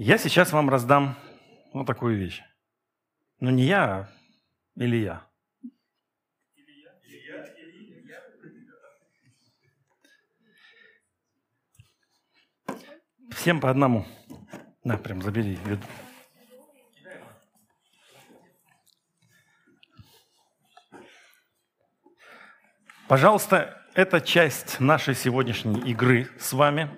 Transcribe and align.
Я 0.00 0.16
сейчас 0.16 0.52
вам 0.52 0.70
раздам 0.70 1.16
вот 1.72 1.84
такую 1.84 2.16
вещь. 2.16 2.40
Но 3.40 3.50
не 3.50 3.64
я, 3.64 3.84
а 3.84 4.08
Илья. 4.76 5.26
Всем 13.32 13.60
по 13.60 13.70
одному. 13.70 14.06
На, 14.84 14.96
прям 14.98 15.20
забери. 15.20 15.58
Пожалуйста, 23.08 23.84
это 23.94 24.20
часть 24.20 24.78
нашей 24.78 25.16
сегодняшней 25.16 25.80
игры 25.90 26.30
с 26.38 26.52
вами. 26.52 26.88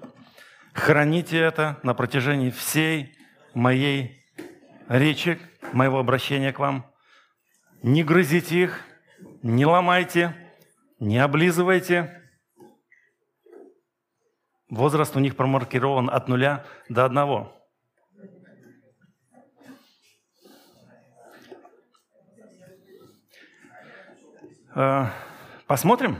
Храните 0.73 1.39
это 1.39 1.81
на 1.83 1.95
протяжении 1.95 2.51
всей 2.51 3.17
моей 3.55 4.25
речи, 4.89 5.39
моего 5.73 5.99
обращения 5.99 6.53
к 6.53 6.59
вам. 6.59 6.87
Не 7.83 8.05
грызите 8.05 8.63
их, 8.63 8.81
не 9.43 9.67
ломайте, 9.67 10.35
не 10.99 11.19
облизывайте. 11.19 12.23
Возраст 14.69 15.17
у 15.17 15.21
них 15.21 15.37
промаркирован 15.37 16.09
от 16.09 16.29
нуля 16.29 16.65
до 16.89 17.05
одного. 17.05 17.57
Э, 24.77 25.07
посмотрим. 25.67 26.17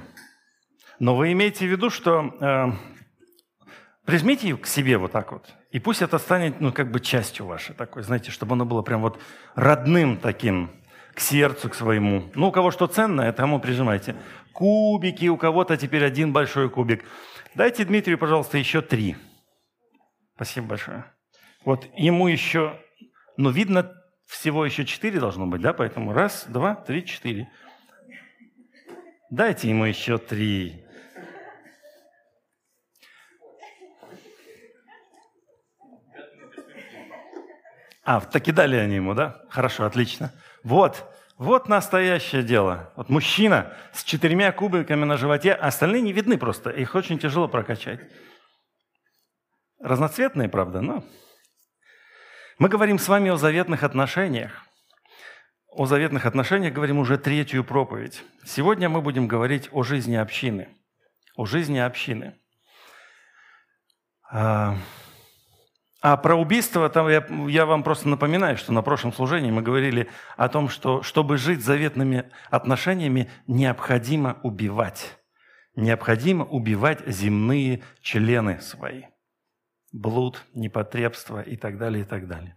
Но 0.99 1.15
вы 1.15 1.33
имеете 1.33 1.67
в 1.67 1.71
виду, 1.71 1.89
что 1.89 2.37
э, 2.41 3.00
прижмите 4.11 4.49
ее 4.49 4.57
к 4.57 4.67
себе 4.67 4.99
вот 4.99 5.13
так 5.13 5.31
вот, 5.31 5.55
и 5.71 5.79
пусть 5.79 6.03
это 6.03 6.19
станет, 6.19 6.61
ну, 6.61 6.73
как 6.73 6.91
бы 6.91 6.99
частью 6.99 7.47
вашей 7.47 7.77
такой, 7.77 8.03
знаете, 8.03 8.33
чтобы 8.33 8.55
оно 8.55 8.65
было 8.65 8.83
прям 8.83 9.03
вот 9.03 9.21
родным 9.55 10.17
таким, 10.17 10.71
к 11.15 11.21
сердцу, 11.21 11.71
к 11.71 11.75
своему. 11.75 12.31
Ну, 12.35 12.49
у 12.49 12.53
кого 12.53 12.73
что 12.73 12.87
ценное, 12.89 13.33
тому 13.33 13.61
прижимайте. 13.61 14.17
Кубики, 14.53 15.27
у 15.29 15.37
кого-то 15.37 15.77
теперь 15.77 16.05
один 16.05 16.33
большой 16.33 16.69
кубик. 16.69 17.05
Дайте 17.55 17.85
Дмитрию, 17.85 18.19
пожалуйста, 18.19 18.59
еще 18.59 18.81
три. 18.81 19.17
Спасибо 20.35 20.69
большое. 20.69 21.05
Вот 21.65 21.87
ему 21.97 22.27
еще, 22.27 22.81
ну, 23.37 23.51
видно, 23.51 23.93
всего 24.27 24.65
еще 24.65 24.85
четыре 24.85 25.21
должно 25.21 25.47
быть, 25.47 25.61
да? 25.61 25.73
Поэтому 25.73 26.13
раз, 26.13 26.47
два, 26.49 26.75
три, 26.75 27.05
четыре. 27.05 27.49
Дайте 29.31 29.69
ему 29.69 29.85
еще 29.85 30.19
три. 30.19 30.85
А, 38.03 38.21
таки 38.21 38.53
дали 38.53 38.77
они 38.77 38.97
ему, 38.97 39.15
да? 39.15 39.43
Хорошо, 39.51 39.85
отлично. 39.85 40.33
Вот, 40.63 41.05
вот 41.37 41.69
настоящее 41.69 42.43
дело. 42.43 42.93
Вот 42.97 43.09
мужчина 43.09 43.73
с 43.93 44.05
четырьмя 44.05 44.53
кубиками 44.53 45.05
на 45.05 45.17
животе, 45.17 45.53
а 45.53 45.69
остальные 45.69 46.03
не 46.03 46.13
видны 46.13 46.39
просто. 46.39 46.71
Их 46.71 46.95
очень 46.95 47.19
тяжело 47.19 47.49
прокачать. 47.49 48.01
Разноцветные, 49.81 50.49
правда, 50.49 50.81
но... 50.81 51.05
Мы 52.59 52.69
говорим 52.69 52.99
с 52.99 53.09
вами 53.09 53.31
о 53.31 53.37
заветных 53.37 53.85
отношениях. 53.85 54.67
О 55.69 55.87
заветных 55.87 56.27
отношениях 56.27 56.75
говорим 56.75 56.99
уже 56.99 57.17
третью 57.17 57.65
проповедь. 57.65 58.23
Сегодня 58.45 58.91
мы 58.91 59.01
будем 59.01 59.27
говорить 59.27 59.71
о 59.73 59.83
жизни 59.83 60.17
общины. 60.17 60.69
О 61.37 61.47
жизни 61.47 61.79
общины. 61.79 62.35
А, 66.03 66.17
про 66.17 66.35
убийство, 66.35 66.89
там 66.89 67.09
я, 67.09 67.27
я 67.49 67.67
вам 67.67 67.83
просто 67.83 68.09
напоминаю, 68.09 68.57
что 68.57 68.73
на 68.73 68.81
прошлом 68.81 69.13
служении 69.13 69.51
мы 69.51 69.61
говорили 69.61 70.09
о 70.37 70.49
том, 70.49 70.71
что 70.71 71.03
чтобы 71.03 71.37
жить 71.37 71.63
заветными 71.63 72.31
отношениями, 72.49 73.31
необходимо 73.47 74.41
убивать. 74.43 75.19
Необходимо 75.77 76.45
убивать 76.47 77.07
земные 77.07 77.83
члены 78.01 78.61
свои. 78.63 79.05
Блуд, 79.93 80.43
непотребство 80.55 81.43
и 81.43 81.57
так 81.57 81.77
далее, 81.77 82.03
и 82.03 82.07
так 82.07 82.27
далее. 82.27 82.57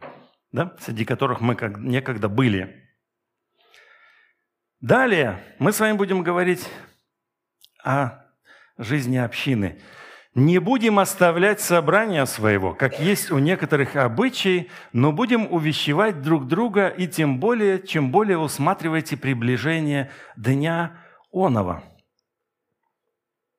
Да? 0.54 0.76
Среди 0.80 1.04
которых 1.04 1.42
мы 1.42 1.56
как, 1.56 1.78
некогда 1.78 2.30
были. 2.30 2.90
Далее 4.80 5.44
мы 5.60 5.74
с 5.74 5.80
вами 5.82 5.98
будем 5.98 6.24
говорить 6.24 6.66
о 7.84 8.24
жизни 8.78 9.18
общины– 9.18 9.82
не 10.36 10.60
будем 10.60 10.98
оставлять 10.98 11.62
собрания 11.62 12.26
своего, 12.26 12.74
как 12.74 13.00
есть 13.00 13.32
у 13.32 13.38
некоторых 13.38 13.96
обычаи, 13.96 14.70
но 14.92 15.12
будем 15.12 15.52
увещевать 15.52 16.22
друг 16.22 16.48
друга, 16.48 16.88
и 16.88 17.08
тем 17.08 17.40
более, 17.40 17.86
чем 17.86 18.12
более 18.12 18.40
усматриваете 18.40 19.16
приближение 19.16 20.12
дня 20.36 20.98
онова. 21.32 21.84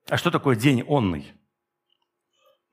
А 0.09 0.17
что 0.17 0.31
такое 0.31 0.57
день 0.57 0.83
онный? 0.87 1.33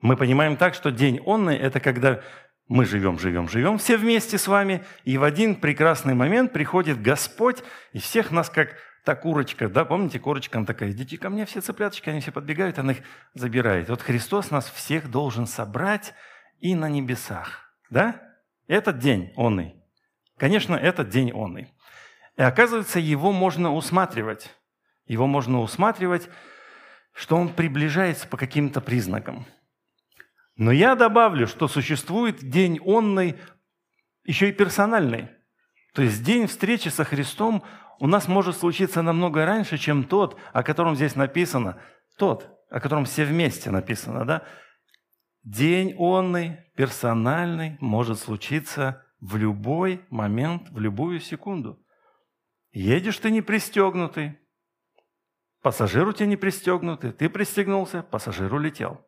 Мы 0.00 0.16
понимаем 0.16 0.56
так, 0.56 0.74
что 0.74 0.90
день 0.90 1.20
онный– 1.24 1.56
это 1.58 1.78
когда 1.78 2.22
мы 2.66 2.84
живем, 2.86 3.18
живем, 3.18 3.48
живем 3.48 3.78
все 3.78 3.96
вместе 3.96 4.36
с 4.36 4.48
вами, 4.48 4.84
и 5.04 5.16
в 5.16 5.22
один 5.22 5.54
прекрасный 5.54 6.14
момент 6.14 6.52
приходит 6.52 7.00
Господь, 7.00 7.62
и 7.92 7.98
всех 7.98 8.32
нас 8.32 8.50
как 8.50 8.76
та 9.04 9.14
курочка, 9.16 9.68
да, 9.68 9.84
помните, 9.84 10.18
курочка, 10.18 10.58
она 10.58 10.66
такая, 10.66 10.90
идите 10.92 11.18
ко 11.18 11.28
мне, 11.28 11.44
все 11.44 11.60
цыпляточки, 11.60 12.08
они 12.08 12.20
все 12.20 12.32
подбегают, 12.32 12.78
она 12.78 12.92
их 12.92 12.98
забирает. 13.34 13.88
Вот 13.88 14.02
Христос 14.02 14.50
нас 14.50 14.70
всех 14.70 15.10
должен 15.10 15.46
собрать 15.46 16.14
и 16.60 16.74
на 16.74 16.88
небесах, 16.88 17.74
да? 17.90 18.22
Этот 18.68 18.98
день 18.98 19.32
онный. 19.36 19.74
Конечно, 20.38 20.76
этот 20.76 21.08
день 21.08 21.32
онный. 21.32 21.72
И 22.36 22.42
оказывается, 22.42 23.00
его 23.00 23.32
можно 23.32 23.74
усматривать. 23.74 24.50
Его 25.06 25.26
можно 25.26 25.60
усматривать, 25.60 26.28
что 27.12 27.36
он 27.36 27.52
приближается 27.52 28.26
по 28.26 28.36
каким-то 28.36 28.80
признакам. 28.80 29.46
Но 30.56 30.70
я 30.70 30.94
добавлю, 30.94 31.46
что 31.46 31.66
существует 31.66 32.38
день 32.48 32.78
онный, 32.84 33.38
еще 34.24 34.48
и 34.48 34.52
персональный. 34.52 35.28
То 35.92 36.02
есть 36.02 36.22
день 36.22 36.46
встречи 36.46 36.88
со 36.88 37.04
Христом, 37.04 37.64
у 37.98 38.06
нас 38.06 38.28
может 38.28 38.56
случиться 38.56 39.02
намного 39.02 39.46
раньше, 39.46 39.78
чем 39.78 40.04
тот, 40.04 40.38
о 40.52 40.62
котором 40.62 40.96
здесь 40.96 41.16
написано. 41.16 41.80
Тот, 42.18 42.48
о 42.70 42.80
котором 42.80 43.04
все 43.04 43.24
вместе 43.24 43.70
написано, 43.70 44.24
да? 44.24 44.42
День 45.42 45.94
онный, 45.98 46.58
персональный, 46.76 47.76
может 47.80 48.18
случиться 48.18 49.04
в 49.20 49.36
любой 49.36 50.04
момент, 50.10 50.70
в 50.70 50.78
любую 50.78 51.20
секунду. 51.20 51.84
Едешь 52.72 53.18
ты 53.18 53.30
не 53.30 53.42
пристегнутый, 53.42 54.38
пассажир 55.62 56.06
у 56.08 56.12
тебя 56.12 56.26
не 56.26 56.36
пристегнутый, 56.36 57.12
ты 57.12 57.28
пристегнулся, 57.28 58.02
пассажир 58.02 58.52
улетел. 58.52 59.06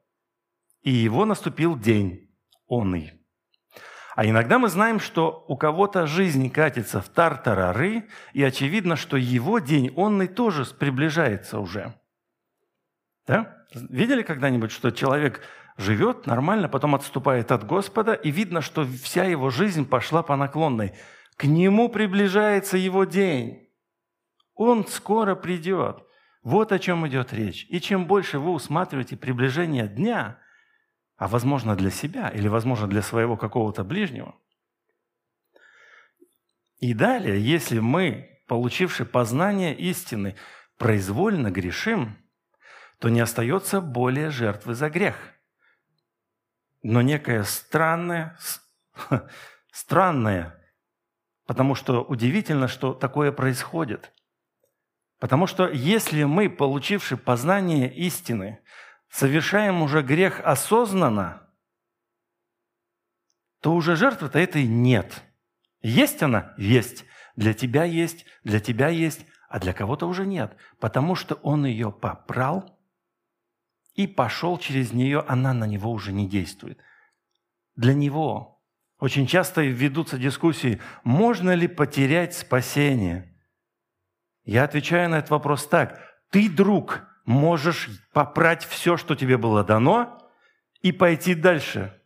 И 0.83 0.91
его 0.91 1.25
наступил 1.25 1.79
день 1.79 2.31
онный. 2.67 3.24
А 4.15 4.25
иногда 4.25 4.59
мы 4.59 4.69
знаем, 4.69 5.01
что 5.01 5.45
у 5.49 5.57
кого-то 5.57 6.07
жизнь 6.07 6.49
катится 6.49 7.01
в 7.01 7.09
тартарары, 7.09 8.09
и 8.33 8.45
очевидно, 8.45 8.95
что 8.95 9.17
его 9.17 9.59
день 9.59 9.93
онный 9.97 10.29
тоже 10.29 10.65
приближается 10.65 11.59
уже. 11.59 11.95
Да? 13.27 13.65
Видели 13.75 14.23
когда-нибудь, 14.23 14.71
что 14.71 14.93
человек 14.93 15.41
живет 15.77 16.27
нормально, 16.27 16.69
потом 16.69 16.95
отступает 16.95 17.51
от 17.51 17.67
Господа, 17.67 18.13
и 18.13 18.31
видно, 18.31 18.61
что 18.61 18.85
вся 18.85 19.25
его 19.25 19.51
жизнь 19.51 19.85
пошла 19.85 20.23
по 20.23 20.37
наклонной. 20.37 20.93
К 21.37 21.45
нему 21.45 21.89
приближается 21.89 22.77
его 22.77 23.05
день. 23.05 23.69
Он 24.55 24.87
скоро 24.87 25.35
придет. 25.35 26.05
Вот 26.45 26.71
о 26.71 26.79
чем 26.79 27.09
идет 27.09 27.33
речь. 27.33 27.67
И 27.69 27.81
чем 27.81 28.07
больше 28.07 28.39
вы 28.39 28.53
усматриваете 28.53 29.17
приближение 29.17 29.89
дня– 29.89 30.39
а 31.17 31.29
возможно 31.29 31.77
для 31.77 31.91
себя 31.91 32.29
или, 32.29 32.49
возможно, 32.49 32.87
для 32.87 33.03
своего 33.03 33.37
какого-то 33.37 33.85
ближнего. 33.85 34.35
И 36.79 36.93
далее, 36.93 37.41
если 37.41 37.79
мы, 37.79 38.43
получивши 38.47 39.05
познание 39.05 39.75
истины, 39.75 40.37
произвольно 40.77 41.51
грешим, 41.51 42.19
то 42.99 43.09
не 43.09 43.21
остается 43.21 43.81
более 43.81 44.31
жертвы 44.31 44.75
за 44.75 44.91
грех. 44.91 45.17
Но 46.83 47.01
некое 47.01 47.45
странное, 47.45 48.37
странное, 49.73 50.59
потому 51.47 51.75
что 51.75 52.03
удивительно, 52.03 52.69
что 52.69 52.93
такое 52.93 53.33
происходит. 53.33 54.13
Потому 55.19 55.47
что 55.47 55.69
если 55.69 56.25
мы, 56.25 56.51
получивши 56.51 57.17
познание 57.17 57.91
истины, 57.95 58.61
совершаем 59.15 59.81
уже 59.83 60.03
грех 60.03 60.41
осознанно, 60.41 61.49
то 63.61 63.73
уже 63.73 63.95
жертвы-то 63.95 64.41
этой 64.41 64.67
нет. 64.67 65.23
Есть 65.83 66.23
она? 66.23 66.53
Есть. 66.59 67.05
Для 67.37 67.55
тебя 67.55 67.85
есть, 67.85 68.27
для 68.43 68.59
тебя 68.59 68.89
есть, 68.89 69.25
а 69.49 69.61
для 69.61 69.73
кого-то 69.73 70.09
уже 70.09 70.27
нет, 70.27 70.57
потому 70.81 71.15
что 71.15 71.37
он 71.37 71.65
ее 71.65 71.93
попрал 71.93 72.77
и 73.95 74.09
пошел 74.09 74.59
через 74.59 74.93
нее, 74.93 75.21
она 75.29 75.53
на 75.53 75.65
него 75.65 75.93
уже 75.93 76.13
не 76.13 76.29
действует. 76.29 76.81
Для 77.77 77.95
него 77.95 78.51
Очень 79.01 79.27
часто 79.27 79.63
ведутся 79.63 80.19
дискуссии, 80.19 80.81
можно 81.03 81.55
ли 81.55 81.67
потерять 81.67 82.35
спасение. 82.35 83.37
Я 84.45 84.65
отвечаю 84.65 85.11
на 85.11 85.17
этот 85.17 85.31
вопрос 85.31 85.67
так. 85.67 86.01
Ты, 86.31 86.49
друг, 86.49 87.03
можешь 87.25 87.89
попрать 88.13 88.65
все, 88.65 88.97
что 88.97 89.15
тебе 89.15 89.37
было 89.37 89.65
дано, 89.65 90.19
и 90.83 90.93
пойти 90.93 91.35
дальше. 91.35 91.99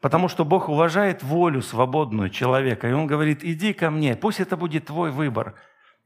Потому 0.00 0.26
что 0.28 0.44
Бог 0.44 0.68
уважает 0.68 1.22
волю 1.22 1.62
свободную 1.62 2.28
человека. 2.28 2.88
И 2.88 2.92
Он 2.92 3.06
говорит, 3.06 3.44
иди 3.44 3.72
ко 3.72 3.90
мне, 3.90 4.16
пусть 4.16 4.40
это 4.40 4.56
будет 4.56 4.86
твой 4.86 5.12
выбор. 5.12 5.54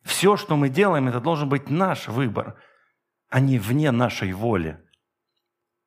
Все, 0.03 0.37
что 0.37 0.57
мы 0.57 0.69
делаем, 0.69 1.09
это 1.09 1.19
должен 1.19 1.49
быть 1.49 1.71
наш 1.71 2.07
выбор, 2.07 2.61
а 3.31 3.41
не 3.41 3.59
вне 3.59 3.91
нашей 3.91 4.33
воли. 4.33 4.79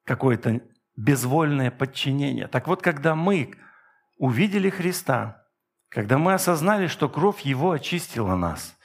Какое-то 0.05 0.61
безвольное 0.97 1.69
подчинение. 1.69 2.47
Так 2.47 2.67
вот, 2.67 2.81
когда 2.81 3.13
мы 3.13 3.53
увидели 4.17 4.71
Христа, 4.71 5.45
когда 5.87 6.17
мы 6.17 6.33
осознали, 6.33 6.87
что 6.87 7.09
кровь 7.09 7.41
Его 7.41 7.71
очистила 7.71 8.35
нас, 8.35 8.75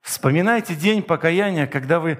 вспоминайте 0.00 0.74
день 0.74 1.02
покаяния, 1.02 1.66
когда 1.66 2.00
вы 2.00 2.18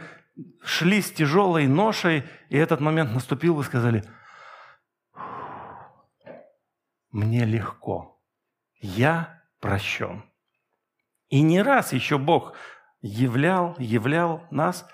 шли 0.62 1.02
с 1.02 1.10
тяжелой 1.10 1.66
ношей, 1.66 2.24
и 2.48 2.56
этот 2.56 2.80
момент 2.80 3.12
наступил, 3.12 3.54
вы 3.54 3.64
сказали– 3.64 4.04
мне 7.10 7.44
легко. 7.44 8.20
Я 8.80 9.42
прощен. 9.60 10.24
И 11.28 11.42
не 11.42 11.62
раз 11.62 11.92
еще 11.92 12.18
Бог 12.18 12.54
являл, 13.02 13.76
являл 13.78 14.46
нас. 14.50 14.86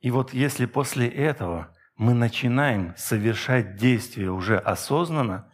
И 0.00 0.10
вот 0.10 0.32
если 0.34 0.66
после 0.66 1.08
этого 1.08 1.74
мы 1.96 2.12
начинаем 2.12 2.94
совершать 2.96 3.76
действия 3.76 4.30
уже 4.30 4.58
осознанно, 4.58 5.50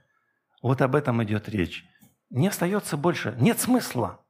вот 0.62 0.80
об 0.82 0.94
этом 0.94 1.22
идет 1.22 1.48
речь. 1.48 1.84
Не 2.30 2.48
остается 2.48 2.96
больше, 2.96 3.36
нет 3.38 3.60
смысла. 3.60 4.24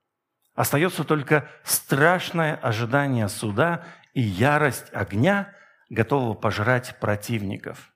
Остается 0.60 1.04
только 1.04 1.48
страшное 1.64 2.54
ожидание 2.54 3.30
суда 3.30 3.82
и 4.12 4.20
ярость 4.20 4.92
огня, 4.92 5.54
готового 5.88 6.34
пожрать 6.34 6.98
противников. 7.00 7.94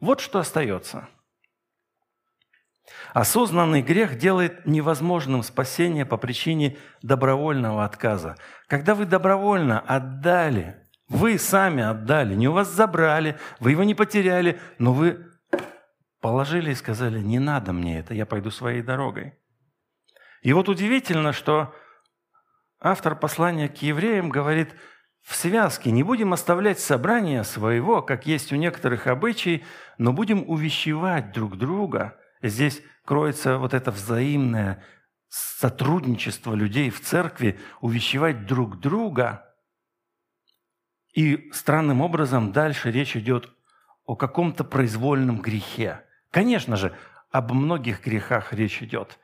Вот 0.00 0.18
что 0.18 0.40
остается– 0.40 1.08
Осознанный 3.14 3.82
грех 3.82 4.18
делает 4.18 4.66
невозможным 4.66 5.44
спасение 5.44 6.04
по 6.04 6.16
причине 6.16 6.76
добровольного 7.02 7.84
отказа. 7.84 8.36
Когда 8.66 8.96
вы 8.96 9.06
добровольно 9.06 9.78
отдали, 9.78 10.76
вы 11.08 11.38
сами 11.38 11.84
отдали, 11.84 12.34
не 12.34 12.48
у 12.48 12.52
вас 12.52 12.68
забрали, 12.68 13.38
вы 13.60 13.70
его 13.70 13.84
не 13.84 13.94
потеряли, 13.94 14.60
но 14.78 14.92
вы 14.92 15.30
положили 16.20 16.72
и 16.72 16.74
сказали, 16.74 17.20
не 17.20 17.38
надо 17.38 17.72
мне 17.72 18.00
это, 18.00 18.14
я 18.14 18.26
пойду 18.26 18.50
своей 18.50 18.82
дорогой. 18.82 19.38
И 20.42 20.52
вот 20.52 20.68
удивительно, 20.68 21.32
что 21.32 21.72
автор 22.82 23.16
послания 23.16 23.68
к 23.68 23.76
евреям 23.82 24.28
говорит, 24.30 24.74
в 25.22 25.34
связке 25.34 25.90
не 25.90 26.02
будем 26.02 26.32
оставлять 26.32 26.80
собрания 26.80 27.44
своего, 27.44 28.02
как 28.02 28.26
есть 28.26 28.52
у 28.52 28.56
некоторых 28.56 29.06
обычаев, 29.06 29.62
но 29.98 30.12
будем 30.12 30.44
увещевать 30.48 31.32
друг 31.32 31.56
друга– 31.56 32.18
Здесь 32.42 32.82
кроется 33.04 33.58
вот 33.58 33.72
это 33.72 33.92
взаимное 33.92 34.82
сотрудничество 35.28 36.54
людей 36.54 36.90
в 36.90 37.00
церкви, 37.00 37.58
увещевать 37.80 38.46
друг 38.46 38.80
друга. 38.80 39.48
И 41.14 41.50
странным 41.52 42.00
образом 42.00 42.52
дальше 42.52 42.90
речь 42.90 43.16
идет 43.16 43.48
о 44.04 44.16
каком-то 44.16 44.64
произвольном 44.64 45.40
грехе. 45.40 46.04
Конечно 46.30 46.76
же, 46.76 46.94
об 47.30 47.52
многих 47.52 48.04
грехах 48.04 48.52
речь 48.52 48.82
идет. 48.82 49.18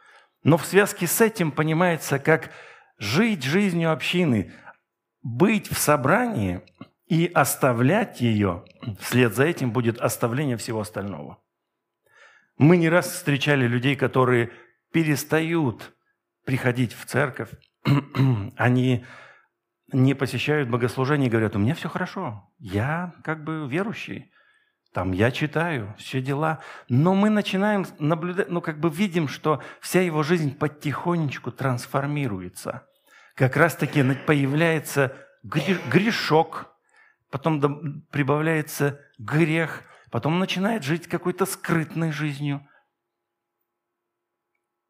Но 0.44 0.56
в 0.56 0.64
связке 0.64 1.06
с 1.06 1.20
этим 1.20 1.50
понимается, 1.50 2.18
как 2.18 2.50
жить 2.98 3.42
жизнью 3.42 3.92
общины, 3.92 4.52
быть 5.22 5.68
в 5.70 5.78
собрании 5.78 6.60
и 7.06 7.26
оставлять 7.26 8.20
ее, 8.20 8.64
вслед 9.00 9.34
за 9.34 9.44
этим 9.44 9.72
будет 9.72 10.00
оставление 10.00 10.56
всего 10.56 10.80
остального– 10.80 11.38
мы 12.58 12.76
не 12.76 12.88
раз 12.88 13.06
встречали 13.06 13.66
людей, 13.66 13.94
которые 13.94 14.50
перестают 14.92 15.94
приходить 16.44 16.92
в 16.92 17.04
церковь, 17.06 17.50
они 18.56 19.06
не 19.92 20.14
посещают 20.14 20.68
богослужение 20.68 21.28
и 21.28 21.30
говорят, 21.30 21.54
у 21.54 21.60
меня 21.60 21.74
все 21.74 21.88
хорошо, 21.88 22.50
я 22.58 23.14
как 23.22 23.44
бы 23.44 23.66
верующий, 23.68 24.32
там 24.92 25.12
я 25.12 25.30
читаю, 25.30 25.94
все 25.98 26.20
дела. 26.20 26.60
Но 26.88 27.14
мы 27.14 27.30
начинаем 27.30 27.86
наблюдать, 27.98 28.48
ну 28.48 28.60
как 28.60 28.80
бы 28.80 28.90
видим, 28.90 29.28
что 29.28 29.62
вся 29.80 30.00
его 30.00 30.22
жизнь 30.22 30.56
потихонечку 30.56 31.52
трансформируется. 31.52 32.87
Как 33.38 33.56
раз-таки 33.56 34.02
появляется 34.26 35.16
грешок, 35.42 36.76
потом 37.30 38.02
прибавляется 38.10 39.00
грех– 39.18 39.84
потом 40.10 40.38
начинает 40.38 40.84
жить 40.84 41.06
какой-то 41.06 41.46
скрытной 41.46 42.12
жизнью. 42.12 42.68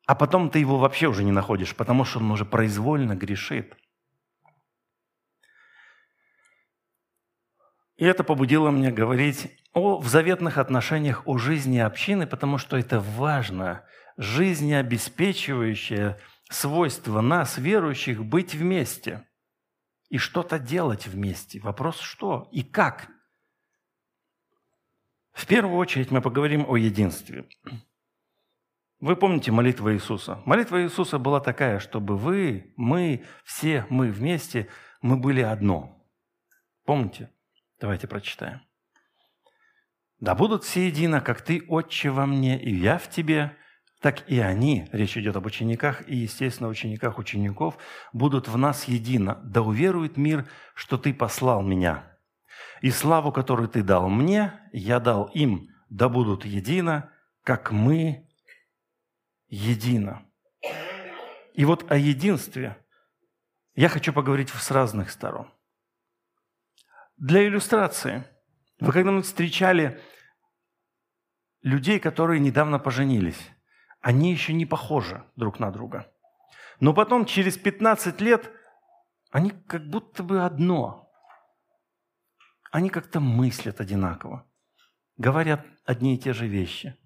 А 0.06 0.14
потом 0.14 0.50
ты 0.50 0.58
его 0.58 0.78
вообще 0.78 1.08
уже 1.08 1.24
не 1.24 1.32
находишь, 1.32 1.76
потому 1.76 2.04
что 2.04 2.18
он 2.18 2.30
уже 2.30 2.44
произвольно 2.44 3.14
грешит. 3.14 3.74
И 7.96 8.04
это 8.04 8.24
побудило 8.24 8.70
меня 8.70 8.92
говорить 8.92 9.50
о 9.72 9.98
в 9.98 10.08
заветных 10.08 10.56
отношениях, 10.56 11.26
о 11.26 11.36
жизни 11.36 11.78
общины, 11.78 12.26
потому 12.26 12.56
что 12.58 12.76
это 12.76 13.00
важно, 13.00 13.84
жизнеобеспечивающее 14.16 16.18
свойство 16.48 17.20
нас, 17.20 17.58
верующих, 17.58 18.24
быть 18.24 18.54
вместе 18.54 19.28
и 20.08 20.18
что-то 20.18 20.58
делать 20.58 21.06
вместе. 21.06 21.60
Вопрос 21.60 22.00
что 22.00 22.48
и 22.52 22.62
как– 22.62 23.08
в 25.38 25.46
первую 25.46 25.76
очередь 25.76 26.10
мы 26.10 26.20
поговорим 26.20 26.68
о 26.68 26.76
единстве. 26.76 27.48
Вы 28.98 29.14
помните 29.14 29.52
молитву 29.52 29.92
Иисуса? 29.92 30.42
Молитва 30.44 30.82
Иисуса 30.82 31.20
была 31.20 31.38
такая, 31.38 31.78
чтобы 31.78 32.16
вы, 32.16 32.74
мы, 32.76 33.24
все 33.44 33.86
мы 33.88 34.10
вместе, 34.10 34.66
мы 35.00 35.16
были 35.16 35.40
одно. 35.40 36.04
Помните? 36.84 37.30
Давайте 37.78 38.08
прочитаем. 38.08 38.62
«Да 40.18 40.34
будут 40.34 40.64
все 40.64 40.88
едино, 40.88 41.20
как 41.20 41.42
ты, 41.42 41.64
Отче, 41.68 42.10
во 42.10 42.26
мне, 42.26 42.60
и 42.60 42.74
я 42.74 42.98
в 42.98 43.08
тебе, 43.08 43.56
так 44.00 44.28
и 44.30 44.38
они, 44.38 44.88
речь 44.92 45.16
идет 45.16 45.36
об 45.36 45.46
учениках 45.46 46.08
и, 46.08 46.16
естественно, 46.16 46.68
учениках 46.68 47.18
учеников, 47.18 47.76
будут 48.12 48.46
в 48.46 48.56
нас 48.56 48.84
едино. 48.84 49.40
Да 49.42 49.62
уверует 49.62 50.16
мир, 50.16 50.48
что 50.74 50.98
ты 50.98 51.12
послал 51.12 51.62
меня. 51.62 52.16
И 52.80 52.90
славу, 52.90 53.32
которую 53.32 53.68
ты 53.68 53.82
дал 53.82 54.08
мне, 54.08 54.52
я 54.72 55.00
дал 55.00 55.24
им, 55.34 55.68
да 55.90 56.08
будут 56.08 56.44
едино, 56.44 57.10
как 57.42 57.72
мы 57.72 58.28
едино. 59.48 60.24
И 61.54 61.64
вот 61.64 61.90
о 61.90 61.96
единстве 61.96 62.76
я 63.74 63.88
хочу 63.88 64.12
поговорить 64.12 64.50
с 64.50 64.70
разных 64.70 65.10
сторон. 65.10 65.52
Для 67.16 67.44
иллюстрации, 67.44 68.24
вы 68.78 68.92
когда-нибудь 68.92 69.26
встречали 69.26 70.00
людей, 71.62 71.98
которые 71.98 72.38
недавно 72.38 72.78
поженились, 72.78 73.50
они 74.00 74.32
еще 74.32 74.52
не 74.52 74.66
похожи 74.66 75.24
друг 75.36 75.58
на 75.58 75.70
друга. 75.70 76.10
Но 76.80 76.94
потом, 76.94 77.24
через 77.24 77.56
15 77.56 78.20
лет, 78.20 78.50
они 79.30 79.50
как 79.50 79.88
будто 79.88 80.22
бы 80.22 80.44
одно– 80.44 81.04
они 82.70 82.90
как-то 82.90 83.20
мыслят 83.20 83.80
одинаково, 83.80 84.46
говорят 85.16 85.64
одни 85.84 86.14
и 86.14 86.18
те 86.18 86.32
же 86.32 86.46
вещи. 86.46 86.96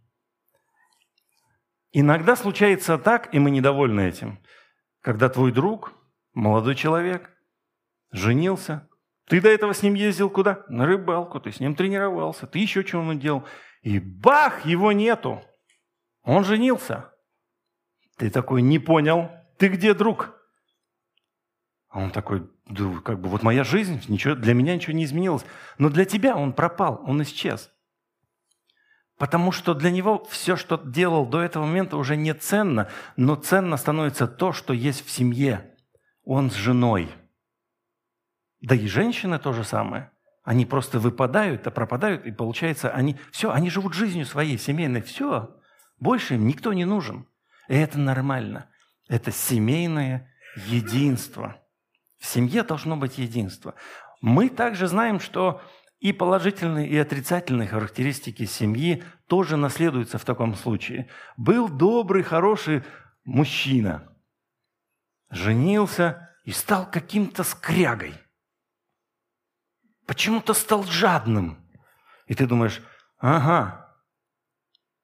Иногда 1.93 2.37
случается 2.37 2.99
так, 2.99 3.35
и 3.35 3.39
мы 3.39 3.51
недовольны 3.51 4.01
этим, 4.01 4.43
когда 5.01 5.29
твой 5.29 5.53
друг, 5.53 5.93
молодой 6.33 6.75
человек, 6.75 7.31
женился, 8.11 8.89
ты 9.27 9.41
до 9.41 9.49
этого 9.49 9.73
с 9.73 9.83
ним 9.83 9.95
ездил 9.95 10.31
куда? 10.31 10.65
На 10.69 10.87
рыбалку, 10.87 11.39
ты 11.39 11.53
с 11.53 11.61
ним 11.61 11.75
тренировался, 11.75 12.47
ты 12.47 12.59
еще 12.59 12.83
чего-нибудь 12.83 13.21
делал. 13.21 13.47
И 13.83 13.99
бах, 14.01 14.65
его 14.65 14.93
нету. 14.93 15.43
Он 16.23 16.45
женился. 16.45 17.11
Ты 18.17 18.31
такой, 18.31 18.63
не 18.63 18.79
понял, 18.79 19.31
ты 19.59 19.69
где, 19.69 19.95
друг? 19.95 20.35
А 21.89 22.01
он 22.01 22.11
такой, 22.11 22.49
да, 22.67 22.85
как 23.05 23.21
бы 23.21 23.29
вот 23.29 23.43
моя 23.43 23.65
жизнь, 23.65 24.03
ничего, 24.09 24.35
для 24.35 24.55
меня 24.55 24.75
ничего 24.75 24.95
не 24.95 25.05
изменилось. 25.05 25.45
Но 25.79 25.89
для 25.89 26.05
тебя 26.05 26.37
он 26.37 26.53
пропал, 26.53 27.03
он 27.07 27.23
исчез. 27.23 27.71
Потому 29.19 29.53
что 29.53 29.75
для 29.75 29.91
него 29.91 30.25
все, 30.31 30.57
что 30.57 30.79
делал 30.79 31.27
до 31.27 31.41
этого 31.41 31.65
момента, 31.65 31.97
уже 31.97 32.17
не 32.17 32.35
ценно, 32.35 32.89
но 33.17 33.37
ценно 33.37 33.77
становится 33.77 34.27
то, 34.27 34.53
что 34.53 34.73
есть 34.73 35.05
в 35.07 35.11
семье. 35.11 35.77
Он 36.25 36.51
с 36.51 36.55
женой. 36.55 37.09
Да 38.61 38.75
и 38.75 38.87
женщины 38.87 39.39
то 39.39 39.53
же 39.53 39.65
самое. 39.65 40.11
Они 40.45 40.67
просто 40.67 40.99
выпадают, 40.99 41.67
а 41.67 41.71
пропадают, 41.71 42.25
и 42.27 42.33
получается, 42.33 42.91
они 42.91 43.17
все, 43.31 43.53
они 43.53 43.71
живут 43.71 43.95
жизнью 43.95 44.27
своей 44.27 44.59
семейной, 44.59 45.03
все. 45.03 45.57
Больше 46.03 46.35
им 46.35 46.49
никто 46.49 46.73
не 46.73 46.85
нужен. 46.85 47.29
И 47.69 47.77
это 47.77 47.97
нормально. 47.97 48.69
Это 49.09 49.31
семейное 49.31 50.35
единство. 50.67 51.63
В 52.19 52.27
семье 52.27 52.65
должно 52.65 52.97
быть 52.97 53.19
единство. 53.19 53.77
Мы 54.21 54.49
также 54.49 54.89
знаем, 54.89 55.21
что 55.21 55.63
и 56.01 56.13
положительные, 56.13 56.89
и 56.89 56.99
отрицательные 56.99 57.69
характеристики 57.69 58.47
семьи 58.47 59.05
тоже 59.29 59.57
наследуются 59.57 60.19
в 60.19 60.25
таком 60.25 60.57
случае. 60.57 61.09
Был 61.37 61.69
добрый, 61.69 62.25
хороший 62.25 62.83
мужчина, 63.23 64.13
женился 65.31 66.37
и 66.43 66.51
стал 66.51 66.91
каким-то 66.91 67.45
скрягой. 67.45 68.15
Почему-то 70.09 70.53
стал 70.53 70.83
жадным. 70.83 71.65
И 72.27 72.35
ты 72.35 72.49
думаешь, 72.49 72.83
ага, 73.19 73.82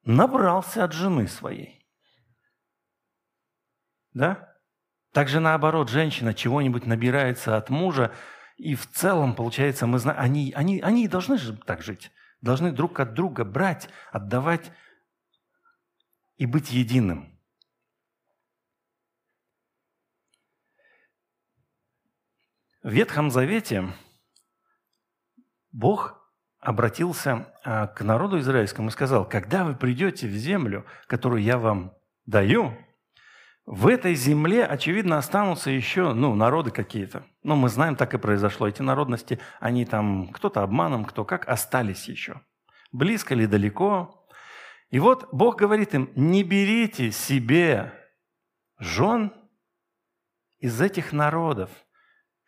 набрался 0.09 0.83
от 0.83 0.91
жены 0.91 1.27
своей. 1.27 1.87
Да? 4.13 4.57
Также 5.11 5.39
наоборот, 5.39 5.89
женщина 5.89 6.33
чего-нибудь 6.33 6.85
набирается 6.85 7.57
от 7.57 7.69
мужа, 7.69 8.13
и 8.57 8.75
в 8.75 8.87
целом, 8.91 9.35
получается, 9.35 9.85
мы 9.85 9.99
знаем, 9.99 10.19
они, 10.19 10.51
они, 10.55 10.81
они 10.81 11.07
должны 11.07 11.37
же 11.37 11.55
так 11.55 11.83
жить. 11.83 12.11
Должны 12.41 12.71
друг 12.71 12.99
от 12.99 13.13
друга 13.13 13.45
брать, 13.45 13.89
отдавать 14.11 14.71
и 16.37 16.45
быть 16.45 16.71
единым. 16.71 17.39
В 22.81 22.91
Ветхом 22.91 23.29
Завете 23.29 23.93
Бог 25.71 26.18
обратился 26.59 27.47
а, 27.63 27.87
к 27.87 28.01
народу 28.01 28.39
израильскому 28.39 28.89
и 28.89 28.91
сказал, 28.91 29.27
когда 29.27 29.63
вы 29.63 29.75
придете 29.75 30.27
в 30.27 30.31
землю, 30.31 30.85
которую 31.07 31.41
я 31.41 31.57
вам 31.57 31.93
даю, 32.25 32.73
в 33.65 33.85
этой 33.85 34.15
земле, 34.15 34.65
очевидно, 34.65 35.19
останутся 35.19 35.69
еще 35.69 36.13
ну, 36.13 36.33
народы 36.33 36.71
какие-то. 36.71 37.23
Ну, 37.43 37.55
мы 37.55 37.69
знаем, 37.69 37.95
так 37.95 38.15
и 38.15 38.17
произошло. 38.17 38.67
Эти 38.67 38.81
народности, 38.81 39.39
они 39.59 39.85
там, 39.85 40.29
кто-то 40.29 40.63
обманом, 40.63 41.05
кто 41.05 41.23
как, 41.23 41.47
остались 41.47 42.09
еще. 42.09 42.41
Близко 42.91 43.35
или 43.35 43.45
далеко. 43.45 44.25
И 44.89 44.97
вот 44.97 45.29
Бог 45.31 45.59
говорит 45.59 45.93
им, 45.93 46.09
не 46.15 46.43
берите 46.43 47.11
себе 47.11 47.93
жен 48.79 49.31
из 50.57 50.81
этих 50.81 51.13
народов, 51.13 51.69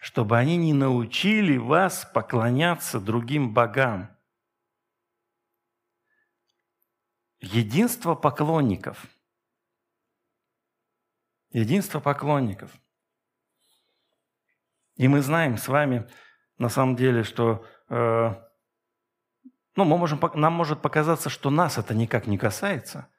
чтобы 0.01 0.37
они 0.37 0.57
не 0.57 0.73
научили 0.73 1.55
вас 1.55 2.03
поклоняться 2.13 2.99
другим 2.99 3.53
богам. 3.53 4.09
Единство 7.39 8.15
поклонников– 8.15 9.05
Единство 11.51 11.99
поклонников. 11.99 12.71
И 14.95 15.07
мы 15.07 15.21
знаем 15.21 15.57
с 15.57 15.67
вами, 15.67 16.07
на 16.57 16.69
самом 16.69 16.95
деле, 16.95 17.23
что 17.23 17.65
э, 17.89 17.95
ну, 19.75 19.83
мы 19.83 19.97
можем, 19.97 20.19
нам 20.35 20.53
может 20.53 20.81
показаться, 20.81 21.29
что 21.29 21.49
нас 21.49 21.77
это 21.77 21.93
никак 21.93 22.25
не 22.27 22.37
касается. 22.37 23.09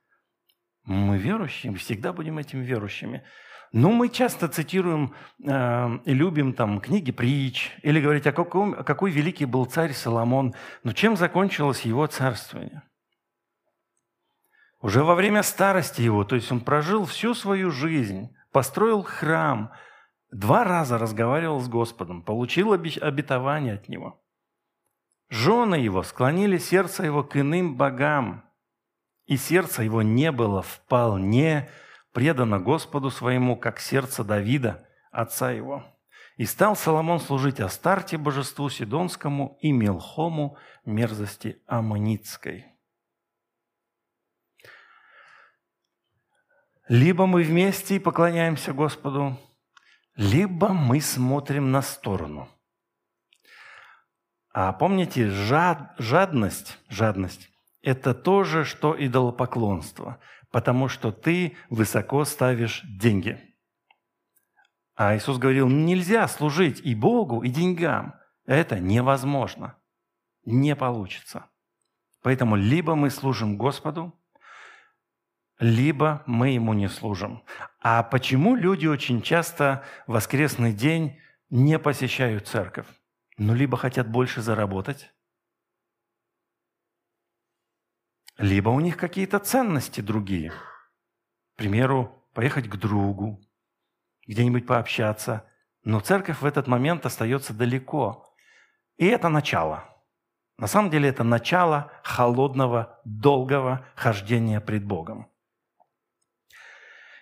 Мы 0.84 1.18
верующие, 1.18 1.72
мы 1.72 1.78
всегда 1.78 2.12
будем 2.12 2.38
этими 2.38 2.64
верующими. 2.64 3.24
Но 3.72 3.90
мы 3.90 4.10
часто 4.10 4.48
цитируем 4.48 5.14
э, 5.42 5.98
и 6.04 6.12
любим 6.12 6.52
там 6.52 6.80
книги 6.80 7.10
притч, 7.10 7.70
или 7.82 8.00
говорить, 8.00 8.26
о 8.26 8.32
каком, 8.32 8.84
какой 8.84 9.10
великий 9.10 9.46
был 9.46 9.64
царь 9.64 9.92
Соломон, 9.92 10.54
но 10.84 10.92
чем 10.92 11.16
закончилось 11.16 11.82
его 11.82 12.06
царствование– 12.06 12.82
уже 14.82 15.04
во 15.04 15.14
время 15.14 15.44
старости 15.44 16.02
его, 16.02 16.24
то 16.24 16.34
есть 16.34 16.50
он 16.50 16.60
прожил 16.60 17.04
всю 17.04 17.34
свою 17.34 17.70
жизнь, 17.70 18.34
построил 18.50 19.04
храм, 19.04 19.72
два 20.32 20.64
раза 20.64 20.98
разговаривал 20.98 21.60
с 21.60 21.68
Господом, 21.68 22.22
получил 22.22 22.72
обетование 22.72 23.74
от 23.74 23.88
него. 23.88 24.20
Жены 25.30 25.76
его 25.76 26.02
склонили 26.02 26.58
сердце 26.58 27.04
его 27.04 27.22
к 27.22 27.36
иным 27.36 27.76
богам, 27.76 28.44
и 29.26 29.36
сердце 29.36 29.84
его 29.84 30.02
не 30.02 30.32
было 30.32 30.62
вполне 30.62 31.70
предано 32.12 32.60
Господу 32.60 33.10
своему, 33.10 33.56
как 33.56 33.80
сердце 33.80 34.24
Давида, 34.24 34.86
отца 35.10 35.50
его. 35.50 35.84
И 36.36 36.44
стал 36.44 36.76
Соломон 36.76 37.20
служить 37.20 37.60
Астарте, 37.60 38.16
божеству 38.16 38.70
Сидонскому, 38.70 39.58
и 39.60 39.70
Мелхому, 39.70 40.56
мерзости 40.84 41.62
Аммонитской. 41.66 42.66
Либо 46.88 47.26
мы 47.26 47.42
вместе 47.42 47.96
и 47.96 48.00
поклоняемся 48.00 48.72
Господу, 48.72 49.38
либо 50.16 50.68
мы 50.68 51.00
смотрим 51.00 51.70
на 51.70 51.80
сторону. 51.80 52.48
А 54.52 54.72
помните, 54.72 55.30
жад, 55.30 55.94
жадность, 55.98 56.78
жадность– 56.88 57.50
это 57.82 58.14
то 58.14 58.44
же, 58.44 58.64
что 58.64 58.94
идолопоклонство, 58.98 60.18
потому 60.52 60.88
что 60.88 61.10
ты 61.10 61.56
высоко 61.70 62.24
ставишь 62.24 62.82
деньги. 62.84 63.40
А 64.94 65.16
Иисус 65.16 65.38
говорил, 65.38 65.68
нельзя 65.68 66.28
служить 66.28 66.80
и 66.84 66.94
Богу, 66.94 67.42
и 67.42 67.48
деньгам. 67.48 68.14
Это 68.46 68.78
невозможно. 68.78 69.76
Не 70.44 70.76
получится. 70.76 71.46
Поэтому 72.22 72.56
либо 72.56 72.94
мы 72.94 73.10
служим 73.10 73.56
Господу, 73.56 74.14
либо 75.58 76.22
мы 76.26 76.50
ему 76.50 76.74
не 76.74 76.88
служим. 76.88 77.42
А 77.80 78.02
почему 78.02 78.54
люди 78.54 78.86
очень 78.86 79.22
часто 79.22 79.82
в 80.06 80.12
воскресный 80.12 80.72
день 80.72 81.18
не 81.50 81.78
посещают 81.78 82.46
церковь? 82.46 82.86
Ну, 83.38 83.54
либо 83.54 83.76
хотят 83.76 84.08
больше 84.08 84.42
заработать, 84.42 85.12
либо 88.42 88.70
у 88.70 88.80
них 88.80 88.96
какие-то 88.96 89.38
ценности 89.38 90.00
другие. 90.00 90.50
К 90.50 91.58
примеру, 91.58 92.26
поехать 92.34 92.68
к 92.68 92.76
другу, 92.76 93.40
где-нибудь 94.26 94.66
пообщаться. 94.66 95.48
Но 95.84 96.00
церковь 96.00 96.40
в 96.40 96.44
этот 96.44 96.66
момент 96.66 97.06
остается 97.06 97.54
далеко. 97.54 98.34
И 98.96 99.06
это 99.06 99.28
начало. 99.28 99.84
На 100.58 100.66
самом 100.66 100.90
деле 100.90 101.08
это 101.08 101.22
начало 101.22 101.92
холодного, 102.02 103.00
долгого 103.04 103.86
хождения 103.94 104.60
пред 104.60 104.84
Богом. 104.84 105.28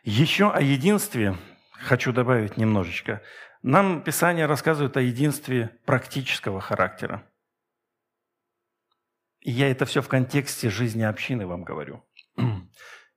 Еще 0.02 0.50
о 0.50 0.60
единстве 0.60 1.36
хочу 1.72 2.14
добавить 2.14 2.56
немножечко. 2.56 3.22
Нам 3.62 4.02
Писание 4.02 4.46
рассказывает 4.46 4.96
о 4.96 5.02
единстве 5.02 5.78
практического 5.84 6.62
характера. 6.62 7.29
Я 9.40 9.70
это 9.70 9.84
все 9.86 10.02
в 10.02 10.08
контексте 10.08 10.70
жизни 10.70 11.02
общины 11.02 11.46
вам 11.46 11.64
говорю. 11.64 12.04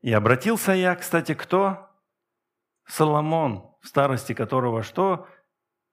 И 0.02 0.12
обратился 0.12 0.74
я, 0.74 0.96
кстати, 0.96 1.34
кто? 1.34 1.90
Соломон, 2.86 3.76
в 3.82 3.88
старости 3.88 4.34
которого 4.34 4.84
что? 4.84 5.28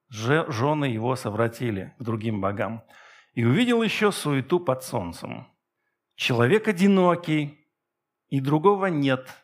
Жены 0.09 0.87
его 0.87 1.15
совратили 1.17 1.95
к 1.99 2.03
другим 2.03 2.41
богам. 2.41 2.85
И 3.35 3.45
увидел 3.45 3.83
еще 3.83 4.11
суету 4.11 4.59
под 4.59 4.83
солнцем. 4.83 5.47
Человек 6.17 6.67
одинокий, 6.69 7.67
и 8.29 8.41
другого 8.41 8.87
нет– 8.87 9.29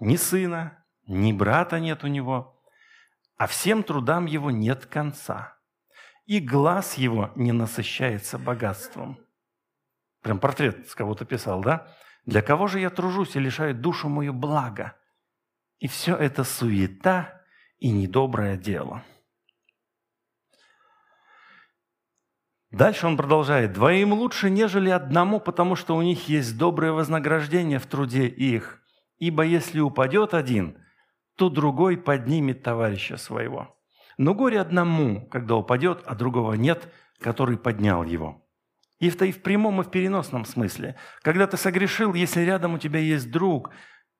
ни 0.00 0.16
сына, 0.16 0.84
ни 1.06 1.32
брата 1.32 1.80
нет 1.80 2.04
у 2.04 2.08
него, 2.08 2.62
а 3.36 3.46
всем 3.46 3.82
трудам 3.82 4.26
его 4.26 4.50
нет 4.50 4.86
конца. 4.86 5.56
И 6.26 6.40
глаз 6.40 6.94
его 6.94 7.30
не 7.34 7.52
насыщается 7.52 8.38
богатством. 8.38 9.18
Прям 10.26 10.40
портрет 10.40 10.88
с 10.88 10.96
кого-то 10.96 11.24
писал, 11.24 11.60
да? 11.60 11.86
Для 12.24 12.42
кого 12.42 12.66
же 12.66 12.80
я 12.80 12.90
тружусь 12.90 13.36
и 13.36 13.38
лишаю 13.38 13.76
душу 13.76 14.08
мою 14.08 14.32
блага? 14.32 14.96
И 15.78 15.86
все 15.86 16.16
это 16.16 16.42
суета 16.42 17.42
и 17.78 17.92
недоброе 17.92 18.56
дело. 18.56 19.04
Дальше 22.72 23.06
он 23.06 23.16
продолжает. 23.16 23.72
«Двоим 23.74 24.14
лучше, 24.14 24.50
нежели 24.50 24.90
одному, 24.90 25.38
потому 25.38 25.76
что 25.76 25.94
у 25.94 26.02
них 26.02 26.28
есть 26.28 26.58
доброе 26.58 26.90
вознаграждение 26.90 27.78
в 27.78 27.86
труде 27.86 28.26
их. 28.26 28.82
Ибо 29.18 29.44
если 29.44 29.78
упадет 29.78 30.34
один, 30.34 30.76
то 31.36 31.50
другой 31.50 31.96
поднимет 31.96 32.64
товарища 32.64 33.16
своего. 33.16 33.78
Но 34.18 34.34
горе 34.34 34.60
одному, 34.60 35.28
когда 35.28 35.54
упадет, 35.54 36.02
а 36.04 36.16
другого 36.16 36.54
нет, 36.54 36.92
который 37.20 37.56
поднял 37.56 38.02
его. 38.02 38.42
И 38.98 39.10
в, 39.10 39.20
и 39.22 39.32
в 39.32 39.42
прямом, 39.42 39.80
и 39.80 39.84
в 39.84 39.90
переносном 39.90 40.44
смысле. 40.44 40.96
Когда 41.22 41.46
ты 41.46 41.56
согрешил, 41.56 42.14
если 42.14 42.40
рядом 42.40 42.74
у 42.74 42.78
тебя 42.78 42.98
есть 42.98 43.30
друг, 43.30 43.70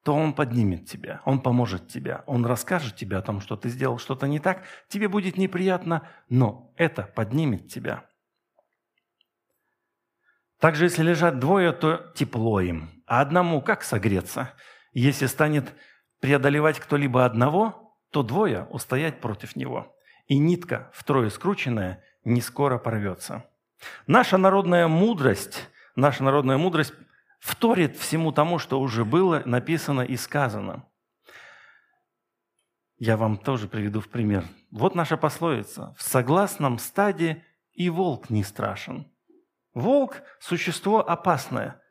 то 0.05 0.15
он 0.15 0.35
поднимет 0.35 0.89
тебя, 0.89 1.21
он 1.25 1.41
поможет 1.41 1.89
тебе, 1.89 2.23
он 2.27 2.47
расскажет 2.47 2.95
тебе 2.95 3.17
о 3.17 3.23
том, 3.23 3.41
что 3.41 3.57
ты 3.57 3.69
сделал 3.69 3.99
что-то 3.99 4.29
не 4.29 4.39
так, 4.39 4.63
тебе 4.89 5.09
будет 5.09 5.37
неприятно, 5.37 6.09
но 6.29 6.73
это 6.77 7.03
поднимет 7.03 7.69
тебя. 7.69 8.07
Также, 10.61 10.85
если 10.85 11.03
лежат 11.03 11.41
двое, 11.41 11.73
то 11.73 12.13
тепло 12.15 12.61
им. 12.61 13.03
а 13.07 13.21
одному 13.21 13.61
как 13.61 13.83
согреться? 13.83 14.55
Если 14.93 15.27
станет 15.27 15.75
преодолевать 16.21 16.79
кто-либо 16.79 17.25
одного, 17.25 17.99
то 18.11 18.23
двое 18.23 18.67
устоять 18.71 19.21
против 19.21 19.57
него. 19.57 19.95
И 20.27 20.39
нитка, 20.39 20.91
втрое 20.95 21.31
скрученная, 21.31 22.03
не 22.25 22.41
скоро 22.41 22.79
порвется. 22.79 23.45
Наша 24.07 24.39
народная 24.39 24.89
мудрость, 24.89 25.69
наша 25.95 26.25
народная 26.25 26.59
мудрость 26.59 26.95
вторит 27.41 27.97
всему 27.97 28.33
тому, 28.33 28.59
что 28.59 28.81
уже 28.81 29.05
было 29.05 29.43
написано 29.45 30.03
и 30.03 30.17
сказано. 30.17 30.85
Я 32.99 33.17
вам 33.17 33.37
тоже 33.37 33.69
приведу 33.69 34.01
в 34.01 34.09
пример. 34.09 34.45
Вот 34.71 34.95
наша 34.95 35.17
пословица. 35.17 35.95
В 35.99 36.03
согласном 36.03 36.79
стаде 36.79 37.45
и 37.73 37.91
волк 37.91 38.31
не 38.31 38.43
страшен. 38.43 39.13
Волк– 39.75 40.23
существо 40.41 41.07
опасное. 41.07 41.83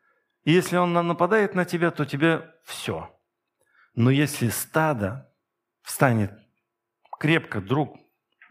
И 0.44 0.52
если 0.52 0.78
он 0.78 0.94
нападает 0.94 1.54
на 1.54 1.66
тебя, 1.66 1.92
то 1.92 2.06
тебе 2.06 2.52
все. 2.64 3.16
Но 3.94 4.10
если 4.10 4.50
стадо 4.50 5.32
встанет 5.84 6.34
крепко 7.20 7.62
друг 7.62 7.98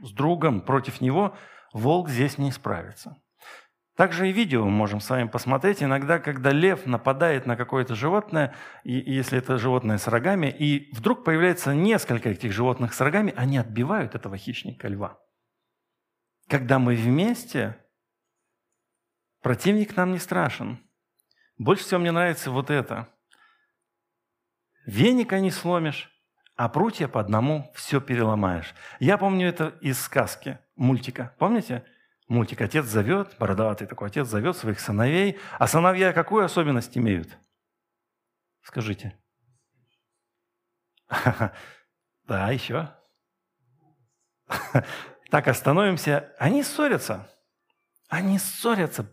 с 0.01 0.13
другом 0.13 0.61
против 0.61 1.01
него, 1.01 1.37
волк 1.73 2.09
здесь 2.09 2.39
не 2.39 2.53
справится. 2.53 3.21
Также 3.97 4.29
и 4.29 4.33
видео 4.33 4.65
мы 4.65 4.71
можем 4.73 5.01
с 5.01 5.09
вами 5.09 5.29
посмотреть. 5.29 5.83
Иногда, 5.83 6.19
когда 6.19 6.51
лев 6.51 6.85
нападает 6.85 7.47
на 7.47 7.57
какое-то 7.57 7.95
животное, 7.95 8.55
и, 8.83 8.99
и 8.99 9.13
если 9.13 9.39
это 9.39 9.57
животное 9.57 9.99
с 9.99 10.09
рогами, 10.09 10.49
и 10.49 10.93
вдруг 10.93 11.23
появляется 11.23 11.75
несколько 11.75 12.31
этих 12.31 12.53
животных 12.53 12.93
с 12.93 13.01
рогами, 13.01 13.33
они 13.37 13.57
отбивают 13.57 14.17
этого 14.17 14.37
хищника 14.37 14.89
льва. 14.89 15.21
Когда 16.49 16.81
мы 16.81 16.97
вместе, 16.97 17.79
противник 19.43 19.97
нам 19.97 20.13
не 20.13 20.19
страшен. 20.19 20.81
Больше 21.57 21.85
всего 21.85 22.01
мне 22.01 22.11
нравится 22.11 22.51
вот 22.51 22.71
это. 22.71 23.09
Веника 24.87 25.39
не 25.39 25.53
сломишь, 25.53 26.11
а 26.57 26.69
прутья 26.69 27.07
по 27.07 27.21
одному 27.21 27.71
все 27.77 28.01
переломаешь. 28.01 28.75
Я 28.99 29.19
помню 29.19 29.49
это 29.49 29.69
из 29.81 30.01
сказки, 30.01 30.59
мультика. 30.75 31.35
Помните? 31.39 31.85
Мультик 32.27 32.63
«Отец 32.63 32.87
зовет», 32.87 33.37
бородатый 33.39 33.87
такой 33.87 34.09
отец 34.09 34.27
зовет 34.27 34.57
своих 34.57 34.81
сыновей. 34.81 35.39
А 35.59 35.67
сыновья 35.67 36.13
какую 36.13 36.45
особенность 36.45 36.97
имеют? 36.97 37.39
Скажите. 38.63 39.19
Да, 42.27 42.51
еще. 42.51 42.91
Так, 45.31 45.49
остановимся. 45.49 46.33
Они 46.39 46.63
ссорятся. 46.63 47.29
Они 48.09 48.39
ссорятся. 48.39 49.11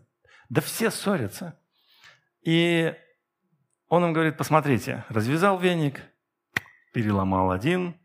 Да 0.48 0.62
все 0.62 0.90
ссорятся. 0.90 1.60
И 2.42 2.94
он 3.88 4.04
им 4.04 4.12
говорит, 4.12 4.36
посмотрите, 4.38 5.04
развязал 5.08 5.58
веник, 5.58 6.00
переломал 6.94 7.50
один, 7.50 8.00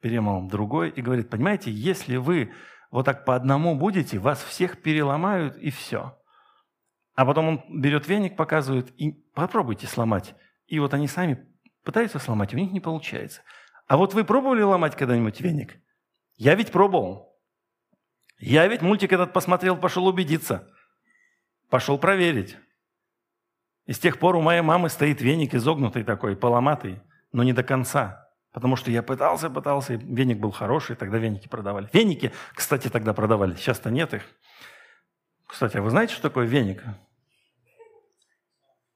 переломал 0.00 0.46
другой, 0.48 0.90
и 0.90 1.02
говорит, 1.02 1.30
понимаете, 1.30 1.70
если 1.70 2.16
вы 2.16 2.52
вот 2.92 3.06
так 3.06 3.24
по 3.24 3.34
одному 3.34 3.74
будете, 3.74 4.18
вас 4.18 4.44
всех 4.44 4.82
переломают 4.82 5.56
и 5.56 5.70
все. 5.70 6.16
А 7.14 7.24
потом 7.24 7.48
он 7.48 7.80
берет 7.80 8.06
веник, 8.06 8.36
показывает, 8.36 8.92
и 9.00 9.12
попробуйте 9.34 9.86
сломать. 9.86 10.34
И 10.66 10.78
вот 10.78 10.92
они 10.92 11.08
сами 11.08 11.48
пытаются 11.84 12.18
сломать, 12.18 12.52
у 12.52 12.58
них 12.58 12.70
не 12.70 12.80
получается. 12.80 13.40
А 13.86 13.96
вот 13.96 14.12
вы 14.12 14.24
пробовали 14.24 14.62
ломать 14.62 14.94
когда-нибудь 14.94 15.40
веник? 15.40 15.80
Я 16.36 16.54
ведь 16.54 16.70
пробовал. 16.70 17.34
Я 18.38 18.66
ведь 18.66 18.82
мультик 18.82 19.12
этот 19.12 19.32
посмотрел, 19.32 19.76
пошел 19.76 20.06
убедиться. 20.06 20.68
Пошел 21.70 21.96
проверить. 21.96 22.58
И 23.86 23.94
с 23.94 23.98
тех 23.98 24.18
пор 24.18 24.36
у 24.36 24.42
моей 24.42 24.60
мамы 24.60 24.90
стоит 24.90 25.22
веник 25.22 25.54
изогнутый 25.54 26.04
такой, 26.04 26.36
поломатый, 26.36 27.00
но 27.32 27.42
не 27.42 27.54
до 27.54 27.62
конца. 27.62 28.21
Потому 28.52 28.76
что 28.76 28.90
я 28.90 29.02
пытался, 29.02 29.48
пытался, 29.48 29.94
и 29.94 29.96
веник 29.96 30.38
был 30.38 30.50
хороший, 30.50 30.94
тогда 30.94 31.16
веники 31.16 31.48
продавали. 31.48 31.88
Веники, 31.92 32.32
кстати, 32.54 32.88
тогда 32.88 33.14
продавали, 33.14 33.56
сейчас-то 33.56 33.90
нет 33.90 34.12
их. 34.12 34.22
Кстати, 35.46 35.78
а 35.78 35.82
вы 35.82 35.88
знаете, 35.90 36.12
что 36.12 36.22
такое 36.22 36.46
веник? 36.46 36.84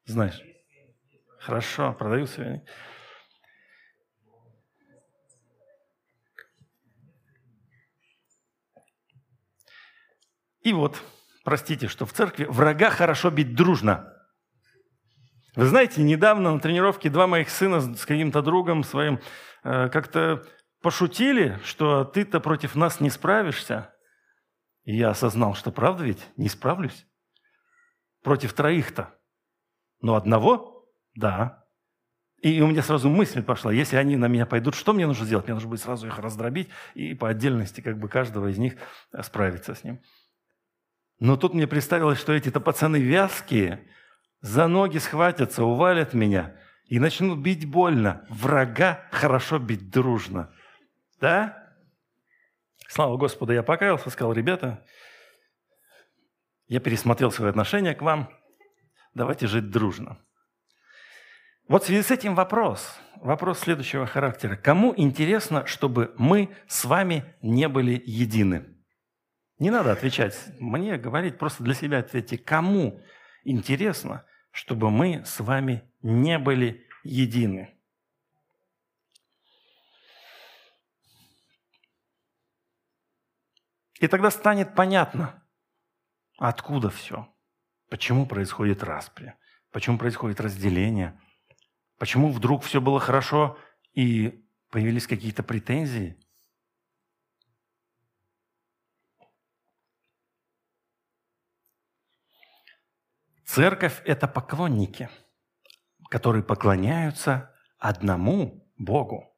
Знаешь? 0.04 0.40
Хорошо, 1.40 1.94
продаются 1.94 2.42
веники. 2.42 2.66
И 10.60 10.72
вот, 10.72 11.00
простите, 11.44 11.88
что 11.88 12.04
в 12.04 12.12
церкви 12.12 12.44
врага 12.44 12.90
хорошо 12.90 13.30
бить 13.30 13.54
дружно– 13.54 14.12
вы 15.56 15.64
знаете, 15.64 16.02
недавно 16.02 16.52
на 16.52 16.60
тренировке 16.60 17.08
два 17.08 17.26
моих 17.26 17.48
сына 17.48 17.80
с 17.80 18.04
каким-то 18.04 18.42
другом 18.42 18.84
своим 18.84 19.20
э, 19.64 19.88
как-то 19.88 20.46
пошутили, 20.82 21.58
что 21.64 22.04
ты-то 22.04 22.40
против 22.40 22.74
нас 22.74 23.00
не 23.00 23.08
справишься. 23.08 23.90
И 24.84 24.94
я 24.94 25.10
осознал, 25.10 25.54
что 25.54 25.72
правда 25.72 26.04
ведь 26.04 26.24
не 26.36 26.50
справлюсь. 26.50 27.06
Против 28.22 28.52
троих-то. 28.52 29.18
Но 30.02 30.14
одного– 30.14 30.86
да. 31.14 31.64
И 32.42 32.60
у 32.60 32.66
меня 32.66 32.82
сразу 32.82 33.08
мысль 33.08 33.42
пошла, 33.42 33.72
если 33.72 33.96
они 33.96 34.18
на 34.18 34.28
меня 34.28 34.44
пойдут, 34.44 34.74
что 34.74 34.92
мне 34.92 35.06
нужно 35.06 35.24
сделать? 35.24 35.46
Мне 35.46 35.54
нужно 35.54 35.70
будет 35.70 35.80
сразу 35.80 36.06
их 36.06 36.18
раздробить 36.18 36.68
и 36.94 37.14
по 37.14 37.30
отдельности 37.30 37.80
как 37.80 37.98
бы 37.98 38.10
каждого 38.10 38.48
из 38.48 38.58
них 38.58 38.76
справиться 39.22 39.74
с 39.74 39.82
ним. 39.82 40.02
Но 41.18 41.38
тут 41.38 41.54
мне 41.54 41.66
представилось, 41.66 42.20
что 42.20 42.34
эти-то 42.34 42.60
пацаны 42.60 42.98
вязкие– 42.98 43.88
за 44.46 44.68
ноги 44.68 44.98
схватятся, 44.98 45.64
увалят 45.64 46.14
меня 46.14 46.56
и 46.86 47.00
начнут 47.00 47.40
бить 47.40 47.68
больно. 47.68 48.24
Врага 48.30 49.04
хорошо 49.10 49.58
бить 49.58 49.90
дружно. 49.90 50.52
Да? 51.20 51.74
Слава 52.88 53.16
Господу, 53.16 53.52
я 53.52 53.64
покаялся, 53.64 54.08
сказал, 54.08 54.32
ребята, 54.32 54.84
я 56.68 56.78
пересмотрел 56.78 57.32
свое 57.32 57.50
отношение 57.50 57.94
к 57.94 58.02
вам, 58.02 58.30
давайте 59.14 59.48
жить 59.48 59.70
дружно. 59.70 60.18
Вот 61.68 61.82
в 61.82 61.86
связи 61.86 62.02
с 62.02 62.12
этим 62.12 62.36
вопрос, 62.36 62.96
вопрос 63.16 63.58
следующего 63.58 64.06
характера. 64.06 64.54
Кому 64.54 64.94
интересно, 64.96 65.66
чтобы 65.66 66.14
мы 66.18 66.50
с 66.68 66.84
вами 66.84 67.34
не 67.42 67.68
были 67.68 68.00
едины? 68.06 68.76
Не 69.58 69.70
надо 69.70 69.90
отвечать 69.90 70.38
мне, 70.60 70.98
говорить, 70.98 71.36
просто 71.36 71.64
для 71.64 71.74
себя 71.74 71.98
ответьте. 71.98 72.38
Кому 72.38 73.02
интересно, 73.42 74.24
чтобы 74.56 74.90
мы 74.90 75.22
с 75.26 75.40
вами 75.40 75.82
не 76.00 76.38
были 76.38 76.86
едины. 77.04 77.78
И 84.00 84.08
тогда 84.08 84.30
станет 84.30 84.74
понятно, 84.74 85.46
откуда 86.38 86.88
все, 86.88 87.28
почему 87.90 88.24
происходит 88.24 88.82
распри, 88.82 89.34
почему 89.72 89.98
происходит 89.98 90.40
разделение, 90.40 91.20
почему 91.98 92.32
вдруг 92.32 92.64
все 92.64 92.80
было 92.80 92.98
хорошо 92.98 93.58
и 93.92 94.42
появились 94.70 95.06
какие-то 95.06 95.42
претензии– 95.42 96.18
Церковь– 103.46 104.02
это 104.04 104.26
поклонники, 104.26 105.08
которые 106.10 106.42
поклоняются 106.42 107.54
одному 107.78 108.68
Богу. 108.76 109.32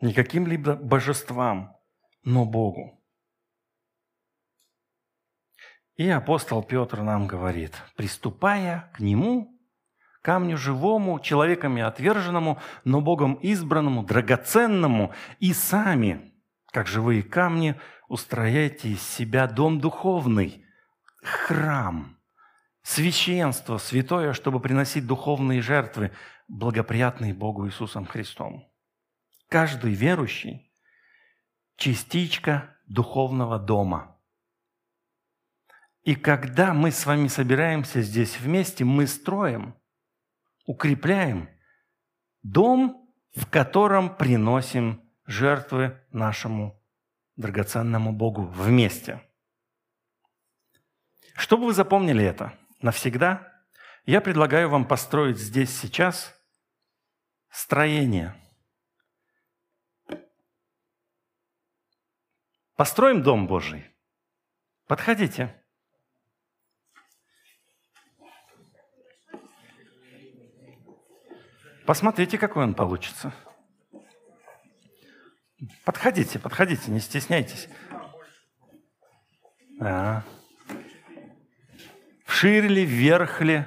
Не 0.00 0.14
каким-либо 0.14 0.76
божествам, 0.76 1.76
но 2.22 2.44
Богу. 2.46 3.04
И 5.96 6.08
апостол 6.08 6.62
Петр 6.62 7.02
нам 7.02 7.26
говорит, 7.26 7.74
приступая 7.96 8.90
к 8.94 9.00
Нему, 9.00 9.60
камню 10.22 10.56
живому, 10.56 11.18
человеками 11.18 11.82
отверженному, 11.82 12.60
но 12.84 13.00
Богом 13.00 13.34
избранному, 13.34 14.04
драгоценному, 14.04 15.12
и 15.40 15.52
сами, 15.52 16.32
как 16.70 16.86
живые 16.86 17.24
камни, 17.24 17.78
устрояйте 18.08 18.90
из 18.90 19.02
себя 19.02 19.48
дом 19.48 19.80
духовный, 19.80 20.64
храм– 21.20 22.13
священство 22.84 23.78
святое, 23.78 24.34
чтобы 24.34 24.60
приносить 24.60 25.06
духовные 25.06 25.62
жертвы, 25.62 26.12
благоприятные 26.46 27.34
Богу 27.34 27.66
Иисусом 27.66 28.04
Христом. 28.04 28.70
Каждый 29.48 29.94
верующий– 29.94 30.70
частичка 31.76 32.76
духовного 32.86 33.58
дома. 33.58 34.20
И 36.02 36.14
когда 36.14 36.74
мы 36.74 36.90
с 36.90 37.06
вами 37.06 37.28
собираемся 37.28 38.02
здесь 38.02 38.38
вместе, 38.38 38.84
мы 38.84 39.06
строим, 39.06 39.74
укрепляем 40.66 41.48
дом, 42.42 43.10
в 43.34 43.48
котором 43.48 44.14
приносим 44.14 45.10
жертвы 45.24 45.98
нашему 46.10 46.78
драгоценному 47.36 48.12
Богу 48.12 48.42
вместе. 48.42 49.22
Чтобы 51.34 51.66
вы 51.66 51.72
запомнили 51.72 52.22
это– 52.22 52.52
навсегда, 52.84 53.50
Я 54.06 54.20
предлагаю 54.20 54.68
вам 54.68 54.86
построить 54.86 55.38
здесь 55.38 55.74
сейчас 55.74 56.38
строение. 57.48 58.34
Построим 62.76 63.22
Дом 63.22 63.46
Божий. 63.46 63.86
Подходите. 64.86 65.58
Посмотрите, 71.86 72.36
какой 72.36 72.64
он 72.64 72.74
получится. 72.74 73.32
Подходите, 75.86 76.38
подходите, 76.38 76.90
не 76.90 77.00
стесняйтесь. 77.00 77.70
Да. 79.80 80.24
Вширь 82.44 82.66
ли, 82.66 82.84
вверх 82.84 83.40
ли? 83.40 83.64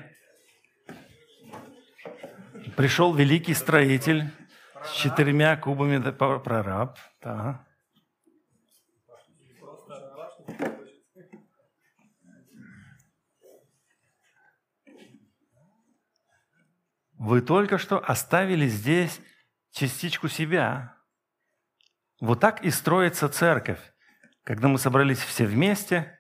Пришел 2.76 3.12
великий 3.12 3.56
строитель 3.56 4.30
с 4.84 4.92
четырьмя 4.92 5.58
кубами 5.58 5.98
прораб. 6.12 6.96
Да. 7.20 7.66
Вы 17.14 17.42
только 17.42 17.80
что 17.80 17.98
оставили 17.98 18.68
здесь 18.68 19.20
частичку 19.72 20.28
себя. 20.28 20.96
Вот 22.22 22.40
так 22.42 22.64
и 22.64 22.70
строится 22.70 23.28
церковь. 23.28 23.82
Когда 24.44 24.68
мы 24.68 24.78
собрались 24.78 25.24
все 25.24 25.48
вместе, 25.48 26.17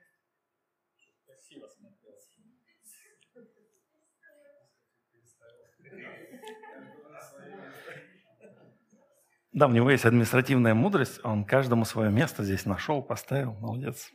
Да, 9.58 9.65
у 9.65 9.72
него 9.72 9.89
есть 9.89 10.06
административная 10.06 10.76
мудрость, 10.76 11.20
он 11.24 11.43
каждому 11.43 11.84
свое 11.84 12.12
место 12.12 12.43
здесь 12.43 12.67
нашел, 12.67 13.02
поставил, 13.02 13.54
молодец. 13.54 14.12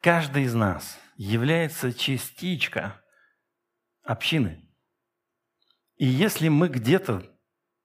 Каждый 0.00 0.42
из 0.42 0.54
нас 0.54 0.98
является 1.14 1.92
частичка 1.92 3.00
общины. 4.02 4.68
И 5.94 6.04
если 6.04 6.48
мы 6.48 6.66
где-то 6.66 7.22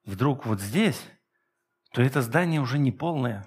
вдруг 0.06 0.48
вот 0.48 0.60
здесь, 0.60 1.00
то 1.94 2.02
это 2.02 2.24
здание 2.24 2.60
уже 2.60 2.80
не 2.80 2.92
полное. 2.92 3.46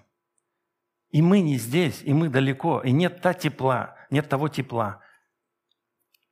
И 1.11 1.23
мы 1.23 1.41
не 1.41 1.59
здесь, 1.59 2.03
и 2.05 2.13
мы 2.13 2.29
далеко, 2.29 2.83
и 2.83 2.93
нет 2.93 3.21
та 3.21 3.35
тепла, 3.35 3.97
нет 4.11 4.29
того 4.29 4.47
тепла. 4.47 5.03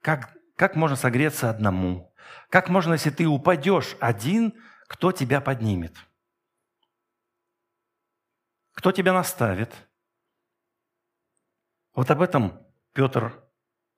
Как, 0.02 0.36
как 0.54 0.76
можно 0.76 0.94
согреться 0.94 1.50
одному? 1.50 2.14
Как 2.48 2.68
можно, 2.68 2.92
если 2.92 3.10
ты 3.10 3.26
упадешь 3.26 3.96
один, 3.98 4.54
кто 4.92 5.10
тебя 5.10 5.40
поднимет? 5.40 5.96
Кто 8.72 8.92
тебя 8.92 9.14
наставит? 9.14 9.74
Вот 11.94 12.10
об 12.10 12.20
этом 12.20 12.62
Петр 12.92 13.42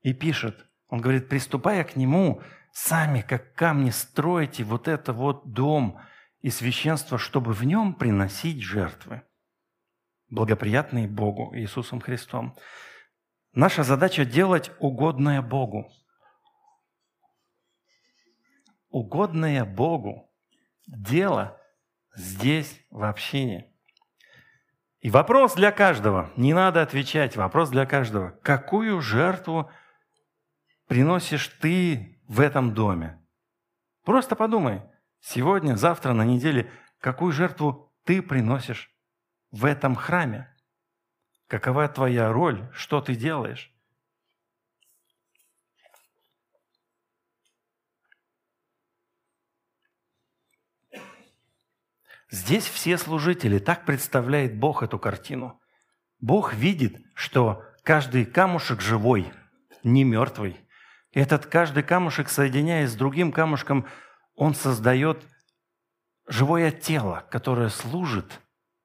и 0.03 0.15
пишет. 0.15 0.71
Он 0.87 1.01
говорит, 1.01 1.29
приступая 1.29 1.83
к 1.83 1.97
нему, 1.97 2.43
сами, 2.73 3.23
как 3.23 3.55
камни, 3.55 3.91
стройте 3.91 4.63
вот 4.63 4.87
это 4.87 5.13
вот 5.13 5.53
дом 5.53 6.01
и 6.41 6.51
священство, 6.51 7.19
чтобы 7.19 7.53
в 7.53 7.65
нем 7.65 7.95
приносить 7.95 8.63
жертвы, 8.63 9.23
благоприятные 10.29 11.09
Богу 11.09 11.57
Иисусом 11.57 12.01
Христом. 12.01 12.57
Наша 13.53 13.83
задача 13.83 14.25
делать 14.25 14.71
угодное 14.79 15.43
Богу. 15.43 15.91
Угодное 18.91 19.65
Богу. 19.65 20.31
Дело 20.87 21.61
здесь, 22.15 22.85
в 22.91 23.03
общине. 23.05 23.73
И 25.01 25.11
вопрос 25.11 25.55
для 25.55 25.71
каждого, 25.73 26.31
не 26.37 26.55
надо 26.55 26.81
отвечать, 26.81 27.37
вопрос 27.37 27.71
для 27.71 27.85
каждого. 27.87 28.31
Какую 28.43 29.01
жертву– 29.01 29.71
приносишь 30.87 31.49
ты 31.61 32.23
в 32.29 32.41
этом 32.41 32.73
доме? 32.73 33.21
Просто 34.05 34.37
подумай, 34.37 34.83
сегодня, 35.21 35.77
завтра, 35.77 36.13
на 36.13 36.25
неделе, 36.25 36.71
какую 37.01 37.33
жертву 37.33 37.93
ты 38.05 38.23
приносишь 38.23 38.91
в 39.51 39.65
этом 39.65 39.95
храме? 39.95 40.55
Какова 41.49 41.89
твоя 41.89 42.33
роль? 42.33 42.71
Что 42.73 43.01
ты 43.01 43.15
делаешь? 43.15 43.74
Здесь 52.35 52.67
все 52.67 52.99
служители, 52.99 53.61
так 53.61 53.87
представляет 53.87 54.59
Бог 54.59 54.83
эту 54.83 54.99
картину. 54.99 55.63
Бог 56.19 56.53
видит, 56.53 57.01
что 57.15 57.63
каждый 57.85 58.25
камушек 58.25 58.81
живой, 58.81 59.33
не 59.85 60.03
мертвый. 60.03 60.57
Этот 61.13 61.47
каждый 61.47 61.85
камушек, 61.85 62.29
соединяясь 62.29 62.91
с 62.91 62.97
другим 62.97 63.31
камушком, 63.31 63.87
он 64.35 64.57
создает 64.57 65.25
живое 66.27 66.73
тело, 66.73 67.25
которое 67.31 67.69
служит, 67.69 68.41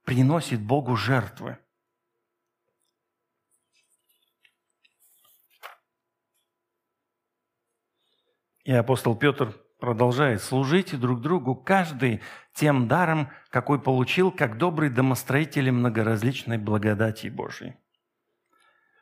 приносит 0.05 0.61
Богу 0.61 0.95
жертвы. 0.95 1.57
И 8.63 8.71
апостол 8.71 9.15
Петр 9.15 9.59
продолжает, 9.79 10.41
служите 10.41 10.97
друг 10.97 11.21
другу, 11.21 11.55
каждый 11.55 12.21
тем 12.53 12.87
даром, 12.87 13.29
какой 13.49 13.79
получил, 13.79 14.31
как 14.31 14.57
добрый 14.57 14.89
домостроители 14.89 15.69
многоразличной 15.69 16.57
благодати 16.57 17.27
Божьей. 17.27 17.75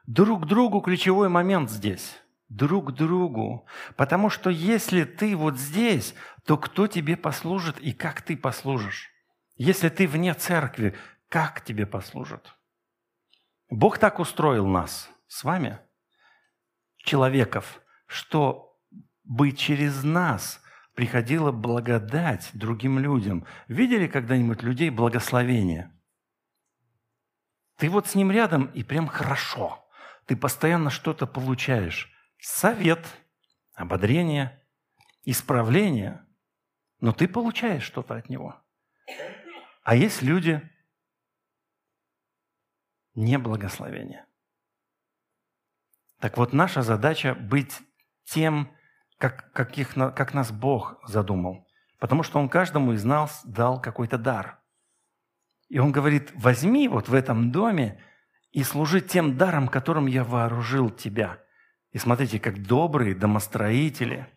Друг 0.06 0.46
другу 0.46 0.82
ключевой 0.82 1.30
момент 1.30 1.70
здесь– 1.70 2.22
друг 2.50 2.94
другу. 2.94 3.66
Потому 3.96 4.30
что 4.30 4.50
если 4.50 5.04
ты 5.04 5.36
вот 5.36 5.58
здесь, 5.58 6.16
то 6.46 6.58
кто 6.58 6.88
тебе 6.88 7.18
послужит 7.18 7.80
и 7.80 7.94
как 7.94 8.22
ты 8.22 8.38
послужишь? 8.38 9.12
Если 9.56 9.90
ты 9.90 10.08
вне 10.08 10.34
церкви, 10.34 10.96
как 11.30 11.62
тебе 11.62 11.86
послужат? 11.86 12.54
Бог 13.70 13.98
так 13.98 14.20
устроил 14.20 14.66
нас 14.66 15.10
с 15.28 15.44
вами, 15.44 15.80
человеков, 16.98 17.82
что 18.06 18.78
бы 19.24 19.52
через 19.52 20.04
нас 20.04 20.62
приходила 20.98 21.52
благодать 21.52 22.50
другим 22.54 22.98
людям. 22.98 23.46
Видели 23.68 24.08
когда-нибудь 24.08 24.64
людей 24.64 24.90
благословения? 24.90 25.96
Ты 27.76 27.88
вот 27.92 28.08
с 28.08 28.16
ним 28.16 28.32
рядом, 28.32 28.66
и 28.74 28.84
прям 28.84 29.06
хорошо. 29.06 29.88
Ты 30.26 30.36
постоянно 30.36 30.90
что-то 30.90 31.28
получаешь 31.28 32.12
совет, 32.40 33.06
ободрение, 33.76 34.60
исправление, 35.24 36.26
но 37.00 37.14
ты 37.14 37.28
получаешь 37.28 37.84
что-то 37.84 38.16
от 38.16 38.28
него. 38.28 38.60
А 39.84 39.96
есть 39.96 40.24
люди 40.24 40.68
не 43.14 43.38
благословения. 43.38 44.26
Так 46.20 46.38
вот, 46.38 46.54
наша 46.54 46.82
задача 46.82 47.36
быть 47.36 47.82
тем, 48.24 48.76
как, 49.18 49.52
каких, 49.52 49.94
как 49.94 50.34
нас 50.34 50.52
Бог 50.52 51.00
задумал. 51.08 51.68
Потому 52.00 52.24
что 52.24 52.40
Он 52.40 52.50
каждому 52.50 52.94
из 52.94 53.04
нас 53.04 53.42
дал 53.44 53.82
какой-то 53.82 54.18
дар. 54.18 54.60
И 55.70 55.80
Он 55.80 55.92
говорит, 55.92 56.32
возьми 56.36 56.88
вот 56.88 57.10
в 57.10 57.14
этом 57.14 57.52
доме 57.52 58.02
и 58.52 58.64
служи 58.64 59.02
тем 59.02 59.38
даром, 59.38 59.68
которым 59.68 60.06
я 60.06 60.24
вооружил 60.24 60.90
тебя– 60.90 61.40
и 61.98 62.00
смотрите, 62.00 62.40
как 62.40 62.62
добрые 62.62 63.16
домостроители. 63.16 64.28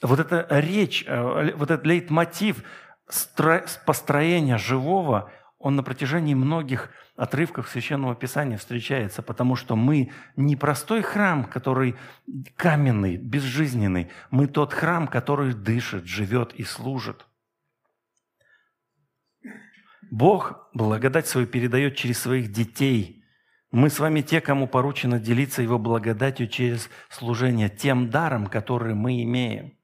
Вот 0.00 0.18
эта 0.18 0.46
речь, 0.50 1.04
э, 1.06 1.54
вот 1.54 1.70
этот 1.70 1.86
лейтмотив 1.86 2.64
построения 3.84 4.56
живого, 4.58 5.30
он 5.62 5.76
на 5.76 5.82
протяжении 5.82 6.34
многих 6.34 6.90
отрывков 7.16 7.68
Священного 7.68 8.14
Писания 8.14 8.58
встречается, 8.58 9.22
потому 9.22 9.56
что 9.56 9.76
мы 9.76 10.10
не 10.36 10.56
простой 10.56 11.02
храм, 11.02 11.44
который 11.44 11.94
каменный, 12.56 13.16
безжизненный. 13.16 14.10
Мы 14.30 14.48
тот 14.48 14.72
храм, 14.74 15.08
который 15.08 15.54
дышит, 15.54 16.04
живет 16.04 16.52
и 16.54 16.64
служит. 16.64 17.26
Бог 20.10 20.68
благодать 20.74 21.26
свою 21.26 21.46
передает 21.46 21.96
через 21.96 22.18
своих 22.18 22.52
детей– 22.52 23.18
мы 23.72 23.88
с 23.88 23.98
вами 23.98 24.20
те, 24.20 24.42
кому 24.42 24.68
поручено 24.68 25.18
делиться 25.18 25.62
Его 25.62 25.78
благодатью 25.78 26.46
через 26.46 26.90
служение 27.08 27.70
тем 27.70 28.10
даром, 28.10 28.46
который 28.46 28.94
мы 28.94 29.22
имеем. 29.22 29.78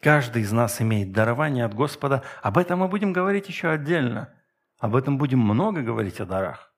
Каждый 0.00 0.42
из 0.42 0.50
нас 0.50 0.82
имеет 0.82 1.12
дарование 1.12 1.64
от 1.64 1.74
Господа. 1.74 2.24
Об 2.42 2.58
этом 2.58 2.80
мы 2.80 2.88
будем 2.88 3.12
говорить 3.12 3.48
еще 3.48 3.70
отдельно. 3.70 4.34
Об 4.78 4.94
этом 4.94 5.18
будем 5.18 5.40
много 5.40 5.82
говорить 5.82 6.20
о 6.20 6.26
дарах. 6.26 6.72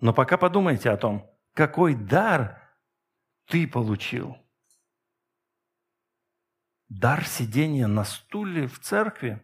Но 0.00 0.12
пока 0.12 0.36
подумайте 0.36 0.90
о 0.90 0.96
том, 0.96 1.30
какой 1.54 1.94
дар 1.94 2.60
ты 3.46 3.68
получил? 3.68 4.36
Дар 6.88 7.24
сидения 7.24 7.86
на 7.86 8.04
стуле 8.04 8.66
в 8.66 8.78
церкви 8.80 9.42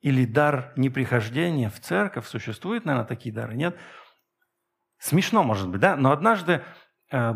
или 0.00 0.24
дар 0.24 0.72
неприхождения 0.76 1.70
в 1.70 1.80
церковь? 1.80 2.26
Существуют, 2.26 2.84
наверное, 2.84 3.06
такие 3.06 3.34
дары? 3.34 3.54
Нет? 3.54 3.78
Смешно, 4.98 5.42
может 5.42 5.68
быть, 5.68 5.80
да? 5.80 5.96
Но 5.96 6.12
однажды 6.12 6.64
э, 7.10 7.34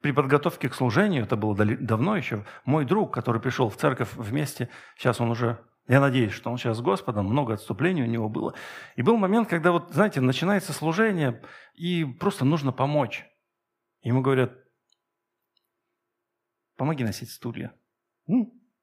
при 0.00 0.12
подготовке 0.12 0.68
к 0.68 0.74
служению, 0.74 1.24
это 1.24 1.36
было 1.36 1.54
давно 1.56 2.16
еще, 2.16 2.44
мой 2.64 2.84
друг, 2.84 3.12
который 3.12 3.40
пришел 3.40 3.68
в 3.68 3.76
церковь 3.76 4.12
вместе, 4.14 4.68
сейчас 4.96 5.20
он 5.20 5.30
уже, 5.30 5.58
я 5.88 6.00
надеюсь, 6.00 6.32
что 6.32 6.50
он 6.50 6.58
сейчас 6.58 6.78
с 6.78 6.80
Господом, 6.80 7.26
много 7.26 7.54
отступлений 7.54 8.02
у 8.02 8.06
него 8.06 8.28
было. 8.28 8.54
И 8.96 9.02
был 9.02 9.16
момент, 9.16 9.48
когда 9.48 9.72
вот, 9.72 9.92
знаете, 9.92 10.20
начинается 10.20 10.72
служение, 10.72 11.42
и 11.74 12.04
просто 12.04 12.44
нужно 12.44 12.72
помочь. 12.72 13.26
Ему 14.02 14.22
говорят, 14.22 14.52
помоги 16.76 17.04
носить 17.04 17.30
стулья. 17.30 17.74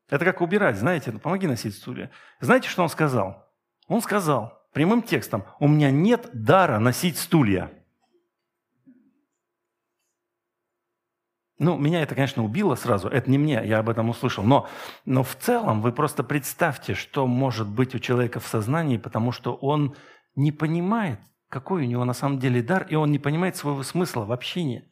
Это 0.10 0.26
как 0.26 0.42
убирать, 0.42 0.78
знаете, 0.78 1.12
ну, 1.12 1.20
помоги 1.20 1.48
носить 1.48 1.76
стулья. 1.76 2.12
Знаете, 2.40 2.70
что 2.70 2.84
он 2.84 2.90
сказал? 2.90 3.52
Он 3.88 4.02
сказал 4.02 4.68
прямым 4.74 5.02
текстом, 5.02 5.46
у 5.60 5.68
меня 5.68 5.90
нет 5.92 6.30
дара 6.34 6.78
носить 6.80 7.18
стулья. 7.18 7.72
Ну, 11.60 11.78
меня 11.78 12.04
это, 12.04 12.14
конечно, 12.14 12.44
убило 12.44 12.76
сразу. 12.76 13.08
Это 13.08 13.32
не 13.32 13.40
мне, 13.40 13.62
я 13.66 13.80
об 13.80 13.90
этом 13.90 14.10
услышал. 14.10 14.44
Но, 14.44 14.68
но 15.06 15.24
в 15.24 15.36
целом 15.36 15.82
вы 15.82 15.92
просто 15.92 16.24
представьте, 16.24 16.94
что 16.94 17.26
может 17.26 17.68
быть 17.68 17.96
у 17.96 18.00
человека 18.00 18.40
в 18.40 18.48
сознании, 18.48 18.98
потому 18.98 19.32
что 19.32 19.56
он 19.56 19.96
не 20.36 20.52
понимает, 20.52 21.20
какой 21.50 21.84
у 21.84 21.88
него 21.88 22.06
на 22.06 22.14
самом 22.14 22.38
деле 22.40 22.62
дар, 22.62 22.86
и 22.88 22.96
он 22.96 23.12
не 23.12 23.18
понимает 23.18 23.56
своего 23.56 23.82
смысла 23.82 24.26
в 24.26 24.32
общении. 24.32 24.88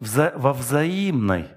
Вза- 0.00 0.32
во 0.38 0.54
взаимной 0.54 1.48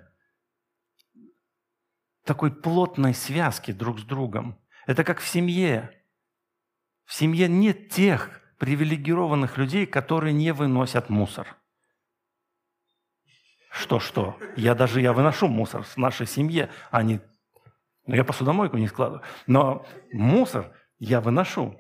такой 2.26 2.52
плотной 2.52 3.14
связке 3.14 3.72
друг 3.72 4.00
с 4.00 4.04
другом. 4.04 4.60
Это 4.88 5.04
как 5.06 5.20
в 5.20 5.28
семье. 5.28 5.90
В 7.06 7.14
семье 7.14 7.48
нет 7.48 7.90
тех 7.90 8.42
привилегированных 8.60 9.58
людей, 9.58 9.86
которые 9.86 10.34
не 10.34 10.52
выносят 10.52 11.10
мусор. 11.10 11.56
Что-что? 13.70 14.38
Я 14.56 14.74
даже 14.74 15.00
я 15.00 15.14
выношу 15.14 15.48
мусор 15.48 15.84
в 15.84 15.98
нашей 15.98 16.26
семье, 16.26 16.70
а 16.90 17.04
не... 17.04 17.22
Ну, 18.08 18.16
я 18.16 18.24
посудомойку 18.24 18.78
не 18.78 18.88
складываю. 18.88 19.24
Но 19.46 19.86
мусор 20.12 20.72
я 20.98 21.22
выношу. 21.22 21.80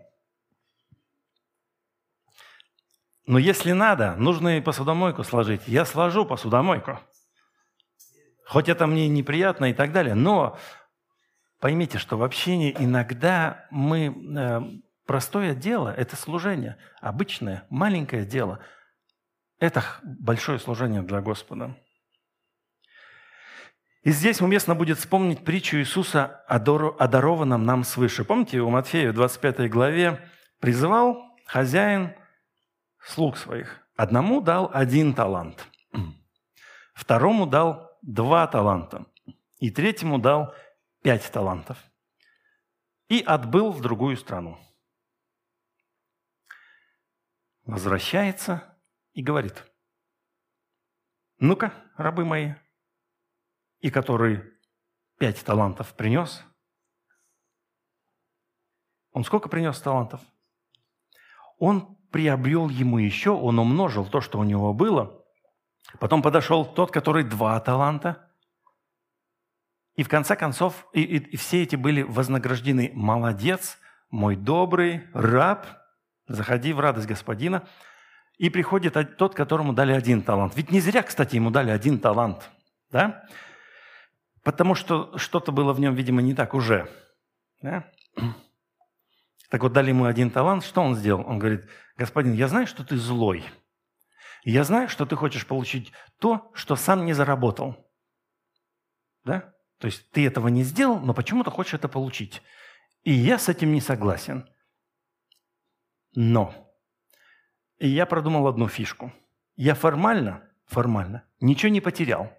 Но 3.25 3.39
если 3.39 3.71
надо, 3.71 4.15
нужно 4.15 4.57
и 4.57 4.61
посудомойку 4.61 5.23
сложить. 5.23 5.61
Я 5.67 5.85
сложу 5.85 6.25
посудомойку. 6.25 6.99
Хоть 8.45 8.69
это 8.69 8.87
мне 8.87 9.07
неприятно 9.07 9.65
и 9.65 9.73
так 9.73 9.91
далее. 9.91 10.15
Но 10.15 10.57
поймите, 11.59 11.97
что 11.97 12.17
в 12.17 12.23
общении 12.23 12.75
иногда 12.77 13.67
мы... 13.71 14.15
Э, 14.37 14.61
простое 15.05 15.55
дело– 15.55 15.91
это 15.97 16.15
служение. 16.15 16.77
Обычное, 17.01 17.65
маленькое 17.69 18.25
дело– 18.25 18.59
это 19.59 19.83
большое 20.03 20.59
служение 20.59 21.01
для 21.01 21.21
Господа. 21.21 21.75
И 24.03 24.11
здесь 24.11 24.39
уместно 24.39 24.75
будет 24.75 24.97
вспомнить 24.97 25.43
притчу 25.43 25.77
Иисуса 25.77 26.43
о 26.47 26.59
дарованном 27.07 27.65
нам 27.65 27.83
свыше. 27.83 28.23
Помните, 28.23 28.59
у 28.61 28.69
Матфея 28.69 29.11
в 29.11 29.15
25 29.15 29.69
главе 29.69 30.25
призывал 30.59 31.21
хозяин 31.45 32.15
слуг 33.01 33.37
своих. 33.37 33.81
Одному 33.97 34.39
дал 34.39 34.71
один 34.73 35.13
талант, 35.13 35.67
второму 36.93 37.45
дал 37.45 37.97
два 38.01 38.47
таланта, 38.47 39.05
и 39.59 39.69
третьему 39.69 40.19
дал 40.19 40.55
пять 41.01 41.29
талантов. 41.29 41.77
И 43.09 43.21
отбыл 43.21 43.71
в 43.71 43.81
другую 43.81 44.15
страну. 44.15 44.57
Возвращается 47.65 48.68
и 49.19 49.21
говорит, 49.21 49.65
ну-ка, 51.39 51.73
рабы 51.97 52.23
мои, 52.23 52.53
и 53.79 53.89
который 53.89 54.41
пять 55.17 55.43
талантов 55.43 55.93
принес, 55.93 56.41
он 59.11 59.25
сколько 59.25 59.49
принес 59.49 59.77
талантов? 59.81 60.21
Он 61.57 61.97
приобрел 62.13 62.69
ему 62.69 62.97
еще, 62.97 63.31
он 63.31 63.59
умножил 63.59 64.05
то, 64.05 64.21
что 64.21 64.39
у 64.39 64.45
него 64.45 64.73
было. 64.73 65.21
Потом 65.99 66.21
подошел 66.21 66.65
тот, 66.65 66.89
который 66.89 67.25
два 67.25 67.59
таланта. 67.59 68.31
И 69.95 70.03
в 70.03 70.07
конце 70.07 70.37
концов, 70.37 70.87
и, 70.93 71.01
и, 71.01 71.17
и 71.17 71.35
все 71.35 71.61
эти 71.63 71.75
были 71.75 72.03
вознаграждены. 72.03 72.91
Молодец, 72.93 73.79
мой 74.11 74.37
добрый 74.37 75.09
раб, 75.13 75.67
заходи 76.29 76.71
в 76.71 76.79
радость 76.79 77.07
господина. 77.07 77.67
И 78.39 78.49
приходит 78.49 79.17
тот, 79.17 79.35
которому 79.35 79.73
дали 79.73 79.91
один 79.91 80.21
талант. 80.21 80.55
Ведь 80.55 80.71
не 80.71 80.79
зря, 80.79 81.03
кстати, 81.03 81.35
ему 81.35 81.51
дали 81.51 81.71
один 81.71 81.99
талант. 81.99 82.49
Да? 82.89 83.27
Потому 84.43 84.75
что 84.75 85.15
что-то 85.17 85.51
было 85.51 85.73
в 85.73 85.79
нем, 85.81 85.93
видимо, 85.93 86.21
не 86.21 86.33
так 86.33 86.53
уже. 86.53 86.89
Да? 87.61 87.91
Так 89.51 89.63
вот, 89.63 89.73
дали 89.73 89.89
ему 89.89 90.05
один 90.05 90.29
талант. 90.29 90.63
Что 90.63 90.83
он 90.83 90.95
сделал? 90.95 91.25
Он 91.27 91.39
говорит, 91.39 91.67
господин, 91.97 92.33
я 92.33 92.47
знаю, 92.47 92.67
что 92.67 92.85
ты 92.85 92.97
злой. 92.97 93.43
Я 94.43 94.63
знаю, 94.63 94.87
что 94.89 95.07
ты 95.07 95.15
хочешь 95.15 95.47
получить 95.47 95.91
то, 96.19 96.51
что 96.53 96.75
сам 96.75 97.03
не 97.03 97.13
заработал. 97.13 97.75
Да? 99.25 99.51
То 99.79 99.87
есть 99.87 100.11
ты 100.11 100.27
этого 100.27 100.49
не 100.49 100.61
сделал, 100.61 100.99
но 100.99 101.15
почему-то 101.15 101.49
хочешь 101.49 101.73
это 101.73 101.89
получить. 101.89 102.43
И 103.01 103.11
я 103.11 103.39
с 103.39 103.49
этим 103.49 103.73
не 103.73 103.81
согласен. 103.81 104.47
Но 106.13 106.68
и 107.79 107.87
я 107.87 108.05
продумал 108.05 108.47
одну 108.47 108.67
фишку. 108.67 109.11
Я 109.55 109.73
формально, 109.73 110.43
формально 110.65 111.23
ничего 111.41 111.71
не 111.71 111.81
потерял. 111.81 112.31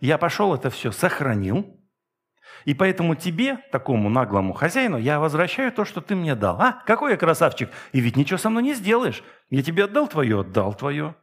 Я 0.00 0.18
пошел 0.18 0.54
это 0.54 0.70
все 0.70 0.92
сохранил, 0.92 1.76
и 2.64 2.74
поэтому 2.74 3.14
тебе, 3.14 3.56
такому 3.72 4.08
наглому 4.08 4.52
хозяину, 4.52 4.98
я 4.98 5.18
возвращаю 5.18 5.72
то, 5.72 5.84
что 5.84 6.00
ты 6.00 6.14
мне 6.14 6.34
дал. 6.34 6.60
А, 6.60 6.82
какой 6.86 7.12
я 7.12 7.16
красавчик! 7.16 7.70
И 7.92 8.00
ведь 8.00 8.16
ничего 8.16 8.38
со 8.38 8.50
мной 8.50 8.62
не 8.62 8.74
сделаешь. 8.74 9.22
Я 9.48 9.62
тебе 9.62 9.84
отдал 9.84 10.08
твое, 10.08 10.40
отдал 10.40 10.74
твое. 10.74 11.14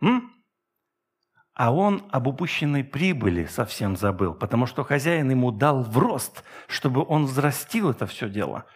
М? 0.00 0.32
А 1.54 1.72
он 1.72 2.06
об 2.10 2.26
упущенной 2.26 2.84
прибыли 2.84 3.46
совсем 3.46 3.96
забыл, 3.96 4.34
потому 4.34 4.66
что 4.66 4.84
хозяин 4.84 5.30
ему 5.30 5.50
дал 5.50 5.82
в 5.82 5.96
рост, 5.98 6.44
чтобы 6.66 7.04
он 7.06 7.26
взрастил 7.26 7.90
это 7.90 8.06
все 8.06 8.28
дело– 8.28 8.64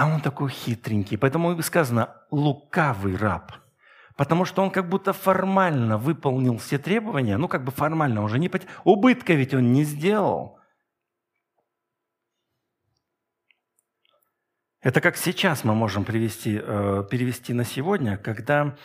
а 0.00 0.06
он 0.06 0.22
такой 0.22 0.48
хитренький. 0.48 1.18
Поэтому 1.18 1.52
и 1.52 1.62
сказано 1.62 2.08
«лукавый 2.30 3.16
раб». 3.16 3.52
Потому 4.16 4.46
что 4.46 4.62
он 4.62 4.70
как 4.70 4.88
будто 4.88 5.12
формально 5.12 5.98
выполнил 5.98 6.56
все 6.56 6.78
требования. 6.78 7.36
Ну, 7.36 7.48
как 7.48 7.64
бы 7.64 7.70
формально 7.70 8.22
уже 8.22 8.38
не... 8.38 8.48
Пот... 8.48 8.62
Убытка 8.84 9.34
ведь 9.34 9.52
он 9.52 9.74
не 9.74 9.84
сделал. 9.84 10.58
Это 14.80 15.02
как 15.02 15.18
сейчас 15.18 15.64
мы 15.64 15.74
можем 15.74 16.06
привести, 16.06 16.58
э, 16.62 17.04
перевести 17.10 17.52
на 17.52 17.64
сегодня, 17.64 18.16
когда 18.16 18.78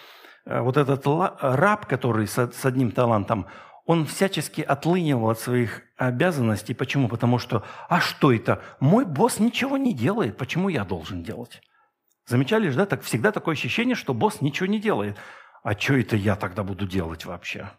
э, 0.45 0.59
вот 0.59 0.75
этот 0.75 1.07
раб, 1.07 1.85
который 1.85 2.27
с 2.27 2.65
одним 2.65 2.91
талантом, 2.91 3.47
он 3.85 4.05
всячески 4.05 4.61
отлынивал 4.61 5.29
от 5.29 5.39
своих 5.39 5.83
обязанностей. 5.95 6.73
Почему? 6.73 7.07
Потому 7.07 7.37
что, 7.37 7.63
а 7.87 7.99
что 7.99 8.33
это? 8.33 8.61
Мой 8.79 9.05
босс 9.05 9.39
ничего 9.39 9.77
не 9.77 9.93
делает, 9.93 10.37
почему 10.37 10.69
я 10.69 10.83
должен 10.83 11.23
делать? 11.23 11.61
Замечали 12.25 12.69
же, 12.69 12.77
да, 12.77 12.85
так 12.87 13.03
всегда 13.03 13.31
такое 13.31 13.53
ощущение, 13.53 13.95
что 13.95 14.15
босс 14.15 14.41
ничего 14.41 14.65
не 14.65 14.79
делает. 14.79 15.17
А 15.63 15.73
что 15.73 15.93
это 15.93 16.15
я 16.15 16.35
тогда 16.35 16.63
буду 16.63 16.87
делать 16.87 17.25
вообще? 17.25 17.69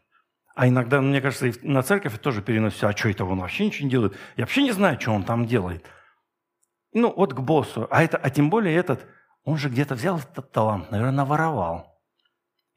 А 0.54 0.68
иногда, 0.68 1.00
мне 1.00 1.20
кажется, 1.20 1.48
и 1.48 1.66
на 1.66 1.82
церковь 1.82 2.18
тоже 2.20 2.40
переносится, 2.40 2.88
а 2.88 2.96
что 2.96 3.08
это 3.08 3.24
он 3.24 3.40
вообще 3.40 3.66
ничего 3.66 3.84
не 3.84 3.90
делает? 3.90 4.16
Я 4.36 4.44
вообще 4.44 4.62
не 4.62 4.72
знаю, 4.72 5.00
что 5.00 5.12
он 5.12 5.24
там 5.24 5.46
делает. 5.46 5.84
Ну, 6.92 7.12
вот 7.14 7.34
к 7.34 7.40
боссу. 7.40 7.88
А, 7.90 8.02
это, 8.02 8.16
а 8.16 8.30
тем 8.30 8.48
более 8.48 8.74
этот, 8.74 9.04
он 9.44 9.58
же 9.58 9.68
где-то 9.68 9.96
взял 9.96 10.18
этот 10.18 10.50
талант, 10.52 10.90
наверное, 10.90 11.12
наворовал 11.12 11.95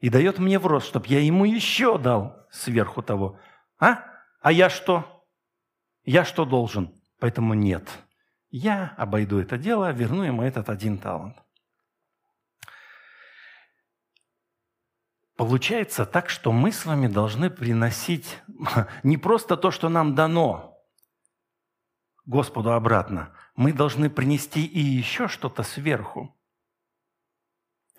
и 0.00 0.08
дает 0.08 0.38
мне 0.38 0.58
в 0.58 0.66
рост, 0.66 0.86
чтобы 0.86 1.06
я 1.08 1.20
ему 1.20 1.44
еще 1.44 1.98
дал 1.98 2.46
сверху 2.50 3.02
того. 3.02 3.38
А? 3.78 4.04
А 4.40 4.52
я 4.52 4.70
что? 4.70 5.24
Я 6.04 6.24
что 6.24 6.44
должен? 6.44 6.94
Поэтому 7.18 7.54
нет. 7.54 7.88
Я 8.50 8.94
обойду 8.96 9.38
это 9.38 9.58
дело, 9.58 9.92
верну 9.92 10.22
ему 10.22 10.42
этот 10.42 10.70
один 10.70 10.98
талант. 10.98 11.36
Получается 15.36 16.04
так, 16.04 16.28
что 16.28 16.52
мы 16.52 16.72
с 16.72 16.84
вами 16.84 17.06
должны 17.06 17.48
приносить 17.48 18.42
не 19.02 19.16
просто 19.16 19.56
то, 19.56 19.70
что 19.70 19.88
нам 19.88 20.14
дано 20.14 20.78
Господу 22.26 22.72
обратно. 22.72 23.34
Мы 23.54 23.72
должны 23.72 24.10
принести 24.10 24.64
и 24.64 24.80
еще 24.80 25.28
что-то 25.28 25.62
сверху. 25.62 26.36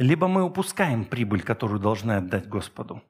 Либо 0.01 0.27
мы 0.27 0.41
упускаем 0.41 1.05
прибыль, 1.05 1.43
которую 1.43 1.79
должны 1.79 2.13
отдать 2.13 2.47
Господу. 2.47 3.03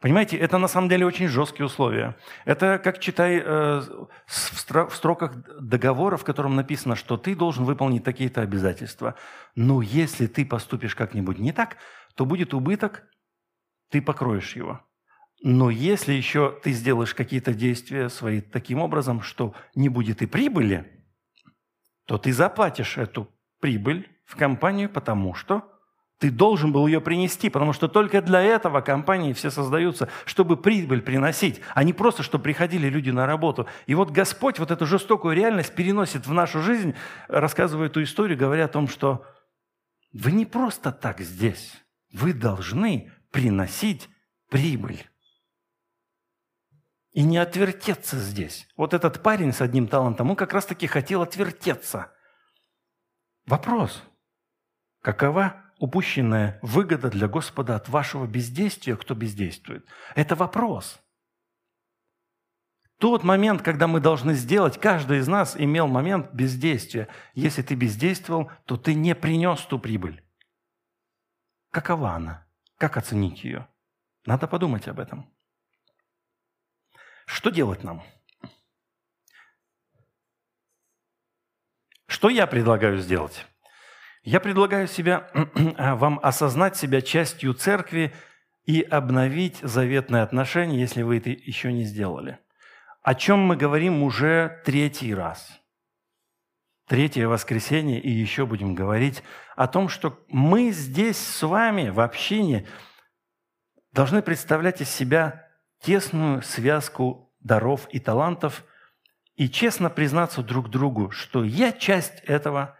Понимаете, 0.00 0.36
это 0.36 0.58
на 0.58 0.66
самом 0.66 0.88
деле 0.88 1.06
очень 1.06 1.28
жесткие 1.28 1.66
условия. 1.66 2.16
Это 2.44 2.80
как 2.82 2.98
читай 2.98 3.40
э, 3.40 3.80
в 4.26 4.90
строках 4.90 5.36
договора, 5.60 6.16
в 6.16 6.24
котором 6.24 6.56
написано, 6.56 6.96
что 6.96 7.16
ты 7.16 7.36
должен 7.36 7.64
выполнить 7.64 8.02
такие-то 8.02 8.40
обязательства. 8.40 9.14
Но 9.54 9.80
если 9.80 10.26
ты 10.26 10.44
поступишь 10.44 10.96
как-нибудь 10.96 11.38
не 11.38 11.52
так, 11.52 11.76
то 12.16 12.26
будет 12.26 12.52
убыток, 12.52 13.04
ты 13.90 14.02
покроешь 14.02 14.56
его. 14.56 14.84
Но 15.40 15.70
если 15.70 16.14
еще 16.14 16.58
ты 16.64 16.72
сделаешь 16.72 17.14
какие-то 17.14 17.54
действия 17.54 18.08
свои 18.08 18.40
таким 18.40 18.80
образом, 18.80 19.22
что 19.22 19.54
не 19.76 19.88
будет 19.88 20.20
и 20.20 20.26
прибыли, 20.26 21.06
то 22.06 22.18
ты 22.18 22.32
заплатишь 22.32 22.98
эту 22.98 23.32
прибыль 23.60 24.08
в 24.30 24.36
компанию, 24.36 24.88
потому 24.88 25.34
что 25.34 25.64
ты 26.18 26.30
должен 26.30 26.70
был 26.70 26.86
ее 26.86 27.00
принести, 27.00 27.48
потому 27.48 27.72
что 27.72 27.88
только 27.88 28.20
для 28.20 28.42
этого 28.42 28.82
компании 28.82 29.32
все 29.32 29.50
создаются, 29.50 30.08
чтобы 30.26 30.56
прибыль 30.56 31.00
приносить, 31.00 31.60
а 31.74 31.82
не 31.82 31.92
просто, 31.92 32.22
чтобы 32.22 32.44
приходили 32.44 32.88
люди 32.88 33.10
на 33.10 33.26
работу. 33.26 33.66
И 33.86 33.94
вот 33.94 34.10
Господь 34.10 34.58
вот 34.58 34.70
эту 34.70 34.86
жестокую 34.86 35.34
реальность 35.34 35.74
переносит 35.74 36.26
в 36.26 36.32
нашу 36.32 36.60
жизнь, 36.60 36.94
рассказывая 37.26 37.86
эту 37.86 38.02
историю, 38.02 38.38
говоря 38.38 38.66
о 38.66 38.68
том, 38.68 38.86
что 38.86 39.24
вы 40.12 40.32
не 40.32 40.44
просто 40.44 40.92
так 40.92 41.20
здесь, 41.20 41.72
вы 42.12 42.34
должны 42.34 43.10
приносить 43.32 44.08
прибыль. 44.50 45.06
И 47.12 47.22
не 47.22 47.38
отвертеться 47.38 48.18
здесь. 48.18 48.68
Вот 48.76 48.94
этот 48.94 49.22
парень 49.22 49.52
с 49.52 49.62
одним 49.62 49.88
талантом, 49.88 50.30
он 50.30 50.36
как 50.36 50.52
раз-таки 50.52 50.86
хотел 50.86 51.22
отвертеться. 51.22 52.12
Вопрос, 53.46 54.04
какова 55.00 55.62
упущенная 55.78 56.58
выгода 56.62 57.10
для 57.10 57.28
Господа 57.28 57.76
от 57.76 57.88
вашего 57.88 58.26
бездействия, 58.26 58.96
кто 58.96 59.14
бездействует? 59.14 59.86
Это 60.14 60.36
вопрос. 60.36 61.00
Тот 62.98 63.24
момент, 63.24 63.62
когда 63.62 63.86
мы 63.86 63.98
должны 63.98 64.34
сделать, 64.34 64.78
каждый 64.78 65.20
из 65.20 65.28
нас 65.28 65.56
имел 65.56 65.86
момент 65.86 66.32
бездействия. 66.34 67.08
Если 67.32 67.62
ты 67.62 67.74
бездействовал, 67.74 68.50
то 68.66 68.76
ты 68.76 68.92
не 68.92 69.14
принес 69.14 69.60
ту 69.62 69.78
прибыль. 69.78 70.22
Какова 71.70 72.12
она? 72.12 72.46
Как 72.76 72.98
оценить 72.98 73.42
ее? 73.42 73.66
Надо 74.26 74.46
подумать 74.46 74.86
об 74.86 75.00
этом. 75.00 75.32
Что 77.24 77.48
делать 77.48 77.84
нам? 77.84 78.02
Что 82.06 82.28
я 82.28 82.46
предлагаю 82.46 82.98
сделать? 82.98 83.46
Я 84.22 84.40
предлагаю 84.40 84.86
себя, 84.86 85.30
а, 85.78 85.96
вам 85.96 86.20
осознать 86.22 86.76
себя 86.76 87.00
частью 87.00 87.54
церкви 87.54 88.12
и 88.64 88.82
обновить 88.82 89.58
заветные 89.62 90.22
отношения, 90.22 90.78
если 90.78 91.02
вы 91.02 91.18
это 91.18 91.30
еще 91.30 91.72
не 91.72 91.84
сделали. 91.84 92.38
О 93.02 93.14
чем 93.14 93.38
мы 93.40 93.56
говорим 93.56 94.02
уже 94.02 94.60
третий 94.66 95.14
раз. 95.14 95.58
Третье 96.86 97.28
воскресенье, 97.28 97.98
и 97.98 98.10
еще 98.10 98.44
будем 98.44 98.74
говорить 98.74 99.22
о 99.56 99.68
том, 99.68 99.88
что 99.88 100.22
мы 100.28 100.70
здесь 100.70 101.16
с 101.16 101.42
вами 101.42 101.88
в 101.88 102.00
общине 102.00 102.66
должны 103.92 104.20
представлять 104.20 104.82
из 104.82 104.90
себя 104.90 105.48
тесную 105.80 106.42
связку 106.42 107.32
даров 107.40 107.88
и 107.90 108.00
талантов 108.00 108.64
и 109.36 109.48
честно 109.48 109.88
признаться 109.88 110.42
друг 110.42 110.68
другу, 110.68 111.10
что 111.10 111.42
я 111.42 111.72
часть 111.72 112.20
этого 112.24 112.76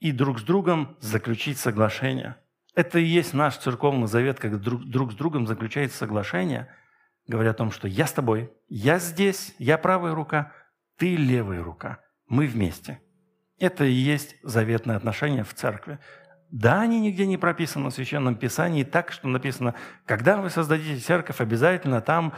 и 0.00 0.12
друг 0.12 0.40
с 0.40 0.42
другом 0.42 0.96
заключить 1.00 1.58
соглашение. 1.58 2.36
Это 2.74 2.98
и 2.98 3.04
есть 3.04 3.34
наш 3.34 3.56
церковный 3.58 4.08
завет, 4.08 4.40
когда 4.40 4.56
друг, 4.56 4.84
друг 4.84 5.12
с 5.12 5.14
другом 5.14 5.46
заключается 5.46 5.98
соглашение, 5.98 6.68
говоря 7.26 7.50
о 7.50 7.54
том, 7.54 7.70
что 7.70 7.86
я 7.86 8.06
с 8.06 8.12
тобой, 8.12 8.50
я 8.68 8.98
здесь, 8.98 9.54
я 9.58 9.78
правая 9.78 10.14
рука, 10.14 10.52
ты 10.96 11.16
левая 11.16 11.62
рука, 11.62 12.00
мы 12.28 12.46
вместе. 12.46 13.00
Это 13.58 13.84
и 13.84 13.92
есть 13.92 14.36
заветное 14.42 14.96
отношение 14.96 15.44
в 15.44 15.52
церкви. 15.52 15.98
Да, 16.50 16.80
они 16.80 16.98
нигде 16.98 17.26
не 17.26 17.36
прописаны 17.36 17.90
в 17.90 17.94
Священном 17.94 18.34
Писании 18.34 18.82
так, 18.82 19.12
что 19.12 19.28
написано, 19.28 19.74
когда 20.06 20.38
вы 20.38 20.50
создадите 20.50 21.00
церковь, 21.00 21.40
обязательно 21.40 22.00
там 22.00 22.32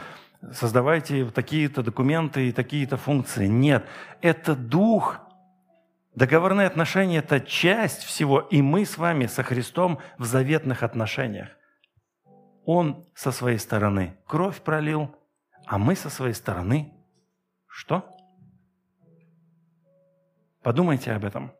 создавайте 0.51 1.25
такие-то 1.29 1.81
документы 1.81 2.49
и 2.49 2.51
такие-то 2.51 2.97
функции. 2.97 3.47
Нет, 3.47 3.87
это 4.21 4.55
дух 4.55 5.19
Договорные 6.15 6.67
отношения– 6.67 7.17
это 7.19 7.39
часть 7.39 8.03
всего, 8.03 8.39
и 8.39 8.61
мы 8.61 8.85
с 8.85 8.97
вами 8.97 9.25
со 9.25 9.41
Христом 9.41 9.99
в 10.19 10.25
заветных 10.25 10.83
отношениях. 10.83 11.49
Он 12.65 13.07
со 13.15 13.31
своей 13.31 13.57
стороны 13.57 14.15
кровь 14.27 14.61
пролил, 14.61 15.15
а 15.65 15.79
мы 15.79 15.95
со 15.95 16.09
своей 16.09 16.33
стороны 16.33 16.93
что? 17.67 18.07
Подумайте 20.61 21.11
об 21.13 21.25
этом. 21.25 21.51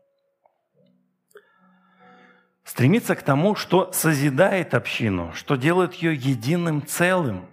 Стремиться 2.63 3.15
к 3.15 3.23
тому, 3.23 3.55
что 3.55 3.91
созидает 3.91 4.75
общину, 4.75 5.33
что 5.33 5.55
делает 5.55 5.95
ее 5.95 6.13
единым 6.13 6.85
целым. 6.85 7.49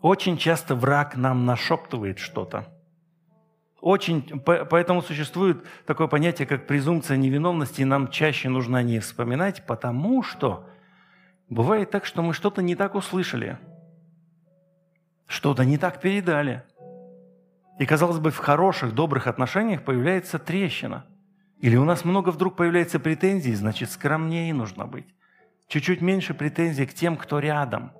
Очень 0.00 0.36
часто 0.36 0.74
враг 0.74 1.16
нам 1.16 1.46
нашептывает 1.46 2.18
что-то– 2.18 2.68
очень, 3.84 4.40
поэтому 4.40 5.02
существует 5.02 5.62
такое 5.84 6.06
понятие, 6.06 6.46
как 6.46 6.66
презумпция 6.66 7.18
невиновности, 7.18 7.82
и 7.82 7.84
нам 7.84 8.08
чаще 8.08 8.48
нужно 8.48 8.78
о 8.78 8.82
ней 8.82 8.98
вспоминать, 8.98 9.66
потому 9.66 10.22
что 10.22 10.66
бывает 11.50 11.90
так, 11.90 12.06
что 12.06 12.22
мы 12.22 12.32
что-то 12.32 12.62
не 12.62 12.76
так 12.76 12.94
услышали, 12.94 13.58
что-то 15.26 15.66
не 15.66 15.76
так 15.76 16.00
передали. 16.00 16.62
И, 17.78 17.84
казалось 17.84 18.20
бы, 18.20 18.30
в 18.30 18.38
хороших, 18.38 18.94
добрых 18.94 19.26
отношениях 19.26 19.82
появляется 19.82 20.38
трещина. 20.38 21.04
Или 21.58 21.76
у 21.76 21.84
нас 21.84 22.06
много 22.06 22.30
вдруг 22.30 22.56
появляется 22.56 22.98
претензий, 22.98 23.54
значит, 23.54 23.90
скромнее 23.90 24.54
нужно 24.54 24.86
быть. 24.86 25.14
Чуть-чуть 25.68 26.00
меньше 26.00 26.32
претензий 26.32 26.86
к 26.86 26.94
тем, 26.94 27.18
кто 27.18 27.38
рядом. 27.38 27.92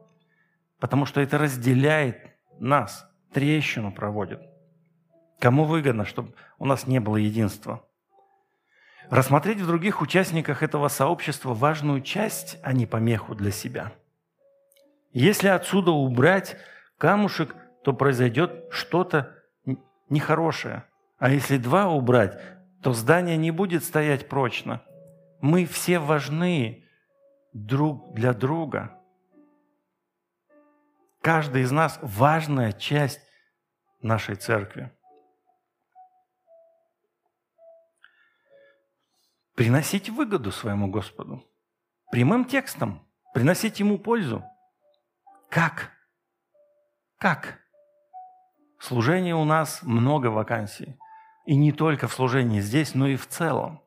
Потому 0.81 1.05
что 1.05 1.21
это 1.21 1.37
разделяет 1.37 2.39
нас, 2.59 3.07
трещину 3.35 3.93
проводит. 3.93 4.54
Кому 5.45 5.67
выгодно, 5.67 6.07
чтобы 6.07 6.33
у 6.59 6.65
нас 6.65 6.87
не 6.87 7.01
было 7.01 7.17
единства? 7.17 7.85
Рассмотреть 9.11 9.61
в 9.61 9.67
других 9.67 10.01
участниках 10.01 10.63
этого 10.63 10.89
сообщества 10.89 11.53
важную 11.53 12.01
часть, 12.01 12.59
а 12.63 12.73
не 12.73 12.87
помеху 12.87 13.35
для 13.35 13.51
себя. 13.51 13.93
Если 15.13 15.49
отсюда 15.49 15.91
убрать 15.91 16.57
камушек, 16.97 17.55
то 17.83 17.93
произойдет 17.93 18.69
что-то 18.71 19.35
нехорошее. 20.09 20.85
А 21.19 21.29
если 21.29 21.59
два 21.59 21.89
убрать, 21.89 22.41
то 22.83 22.95
здание 22.95 23.37
не 23.37 23.51
будет 23.51 23.85
стоять 23.85 24.31
прочно. 24.31 24.81
Мы 25.43 25.67
все 25.67 25.99
важны 25.99 26.89
друг 27.53 28.15
для 28.15 28.33
друга. 28.33 28.99
Каждый 31.21 31.65
из 31.65 31.71
нас 31.71 31.99
важная 32.01 32.73
часть 32.73 33.21
нашей 34.01 34.37
церкви. 34.37 34.91
Приносить 39.55 40.11
выгоду 40.11 40.51
своему 40.51 40.89
Господу. 40.89 41.45
Прямым 42.11 42.45
текстом. 42.45 43.07
Приносить 43.33 43.81
Ему 43.81 43.99
пользу. 43.99 44.45
Как? 45.49 45.91
Как? 47.19 47.59
В 48.79 48.85
служении 48.85 49.33
у 49.33 49.45
нас 49.45 49.83
много 49.83 50.29
вакансий. 50.29 50.99
И 51.47 51.57
не 51.57 51.73
только 51.73 52.09
в 52.09 52.13
служении 52.13 52.61
здесь, 52.61 52.95
но 52.95 53.07
и 53.07 53.17
в 53.17 53.27
целом. 53.27 53.83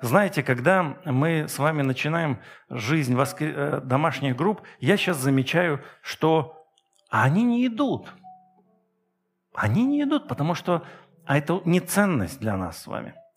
Знаете, 0.00 0.42
когда 0.42 0.82
мы 1.04 1.48
с 1.48 1.58
вами 1.58 1.82
начинаем 1.82 2.40
жизнь 2.70 3.14
воскр... 3.14 3.44
Э, 3.44 3.80
домашних 3.80 4.36
групп, 4.36 4.62
я 4.78 4.96
сейчас 4.96 5.16
замечаю, 5.16 5.82
что 6.02 6.64
они 7.10 7.42
не 7.42 7.66
идут. 7.66 8.12
Они 9.54 9.84
не 9.84 10.02
идут, 10.04 10.28
потому 10.28 10.54
что 10.54 10.84
а 11.26 11.36
это 11.36 11.60
не 11.64 11.80
ценность 11.80 12.38
для 12.38 12.56
нас 12.56 12.82
с 12.82 12.86
вами– 12.86 13.14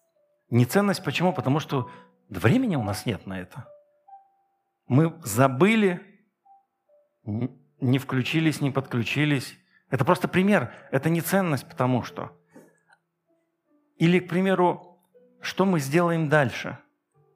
Неценность 0.51 1.03
почему? 1.03 1.33
Потому 1.33 1.59
что 1.59 1.89
времени 2.29 2.75
у 2.75 2.83
нас 2.83 3.07
нет 3.07 3.25
на 3.25 3.39
это. 3.39 3.65
Мы 4.87 5.15
забыли, 5.23 5.99
не 7.23 7.97
включились, 7.97 8.61
не 8.61 8.69
подключились. 8.69 9.57
Это 9.89 10.05
просто 10.05 10.27
пример. 10.27 10.71
Это 10.91 11.09
не 11.09 11.21
ценность, 11.21 11.67
потому 11.67 12.03
что. 12.03 12.37
Или, 13.97 14.19
к 14.19 14.27
примеру, 14.27 14.99
что 15.39 15.65
мы 15.65 15.79
сделаем 15.79 16.27
дальше? 16.27 16.77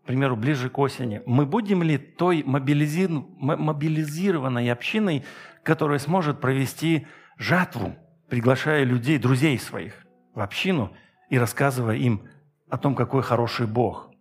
К 0.03 0.07
примеру, 0.07 0.35
ближе 0.35 0.69
к 0.69 0.77
осени. 0.77 1.21
Мы 1.25 1.45
будем 1.45 1.83
ли 1.83 1.97
той 1.97 2.43
мобилизированной 2.43 4.69
общиной, 4.71 5.23
которая 5.63 5.99
сможет 5.99 6.41
провести 6.41 7.07
жатву, 7.37 7.95
приглашая 8.29 8.83
людей, 8.83 9.17
друзей 9.17 9.57
своих 9.57 10.05
в 10.33 10.41
общину 10.41 10.91
и 11.29 11.39
рассказывая 11.39 11.95
им 11.95 12.27
о 12.69 12.77
том, 12.77 12.95
какой 12.95 13.21
хороший 13.23 13.67
Бог. 13.67 14.11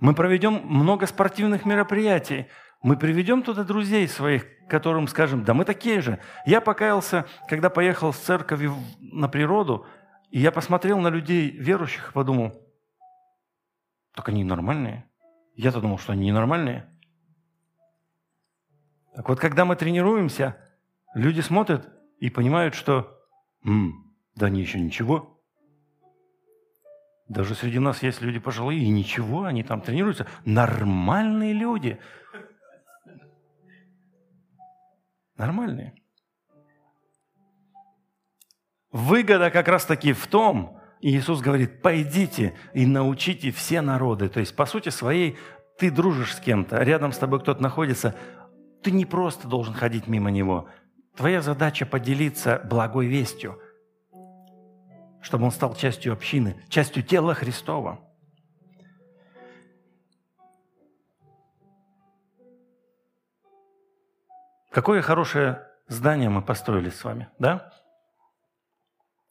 Мы 0.00 0.14
проведем 0.14 0.60
много 0.64 1.06
спортивных 1.06 1.64
мероприятий, 1.64 2.46
Мы 2.80 2.96
приведем 2.96 3.42
туда 3.42 3.64
друзей 3.64 4.06
своих, 4.06 4.46
которым 4.68 5.08
скажем, 5.08 5.42
да 5.42 5.52
мы 5.52 5.64
такие 5.64 6.00
же. 6.00 6.20
Я 6.46 6.60
покаялся, 6.60 7.26
когда 7.48 7.70
поехал 7.70 8.12
с 8.12 8.18
церковью 8.18 8.76
на 9.00 9.28
природу, 9.28 9.84
и 10.30 10.38
я 10.38 10.52
посмотрел 10.52 11.00
на 11.00 11.08
людей 11.08 11.50
верующих 11.50 12.10
и 12.10 12.12
подумал, 12.12 12.52
так 14.14 14.28
они 14.28 14.44
нормальные. 14.44 15.08
Я-то 15.56 15.80
думал, 15.80 15.98
что 15.98 16.12
они 16.12 16.26
ненормальные. 16.26 16.88
Так 19.16 19.28
вот, 19.28 19.40
когда 19.40 19.64
мы 19.64 19.74
тренируемся, 19.74 20.56
люди 21.14 21.40
смотрят 21.40 21.88
и 22.20 22.30
понимают, 22.30 22.74
что 22.76 23.18
«М, 23.64 24.14
да 24.36 24.46
они 24.46 24.60
еще 24.60 24.78
ничего. 24.78 25.37
Даже 27.28 27.54
среди 27.54 27.78
нас 27.78 28.02
есть 28.02 28.22
люди 28.22 28.38
пожилые, 28.38 28.80
и 28.80 28.88
ничего, 28.88 29.44
они 29.44 29.62
там 29.62 29.82
тренируются. 29.82 30.26
Нормальные 30.46 31.52
люди. 31.52 31.98
Нормальные. 35.36 35.94
Выгода 38.90 39.50
как 39.50 39.68
раз-таки 39.68 40.14
в 40.14 40.26
том, 40.26 40.80
и 41.00 41.16
Иисус 41.16 41.42
говорит, 41.42 41.82
пойдите 41.82 42.56
и 42.72 42.86
научите 42.86 43.50
все 43.50 43.82
народы. 43.82 44.30
То 44.30 44.40
есть, 44.40 44.56
по 44.56 44.64
сути 44.64 44.88
своей, 44.88 45.36
ты 45.78 45.90
дружишь 45.90 46.34
с 46.34 46.40
кем-то, 46.40 46.82
рядом 46.82 47.12
с 47.12 47.18
тобой 47.18 47.40
кто-то 47.40 47.62
находится, 47.62 48.16
ты 48.82 48.90
не 48.90 49.04
просто 49.04 49.46
должен 49.46 49.74
ходить 49.74 50.08
мимо 50.08 50.30
него. 50.30 50.68
Твоя 51.14 51.42
задача 51.42 51.84
поделиться 51.84 52.62
благой 52.64 53.06
вестью, 53.06 53.60
чтобы 55.20 55.44
он 55.44 55.50
стал 55.50 55.74
частью 55.74 56.12
общины, 56.12 56.62
частью 56.68 57.02
тела 57.02 57.34
Христова. 57.34 58.00
Какое 64.70 65.02
хорошее 65.02 65.66
здание 65.88 66.28
мы 66.28 66.42
построили 66.42 66.90
с 66.90 67.02
вами, 67.02 67.28
да? 67.38 67.72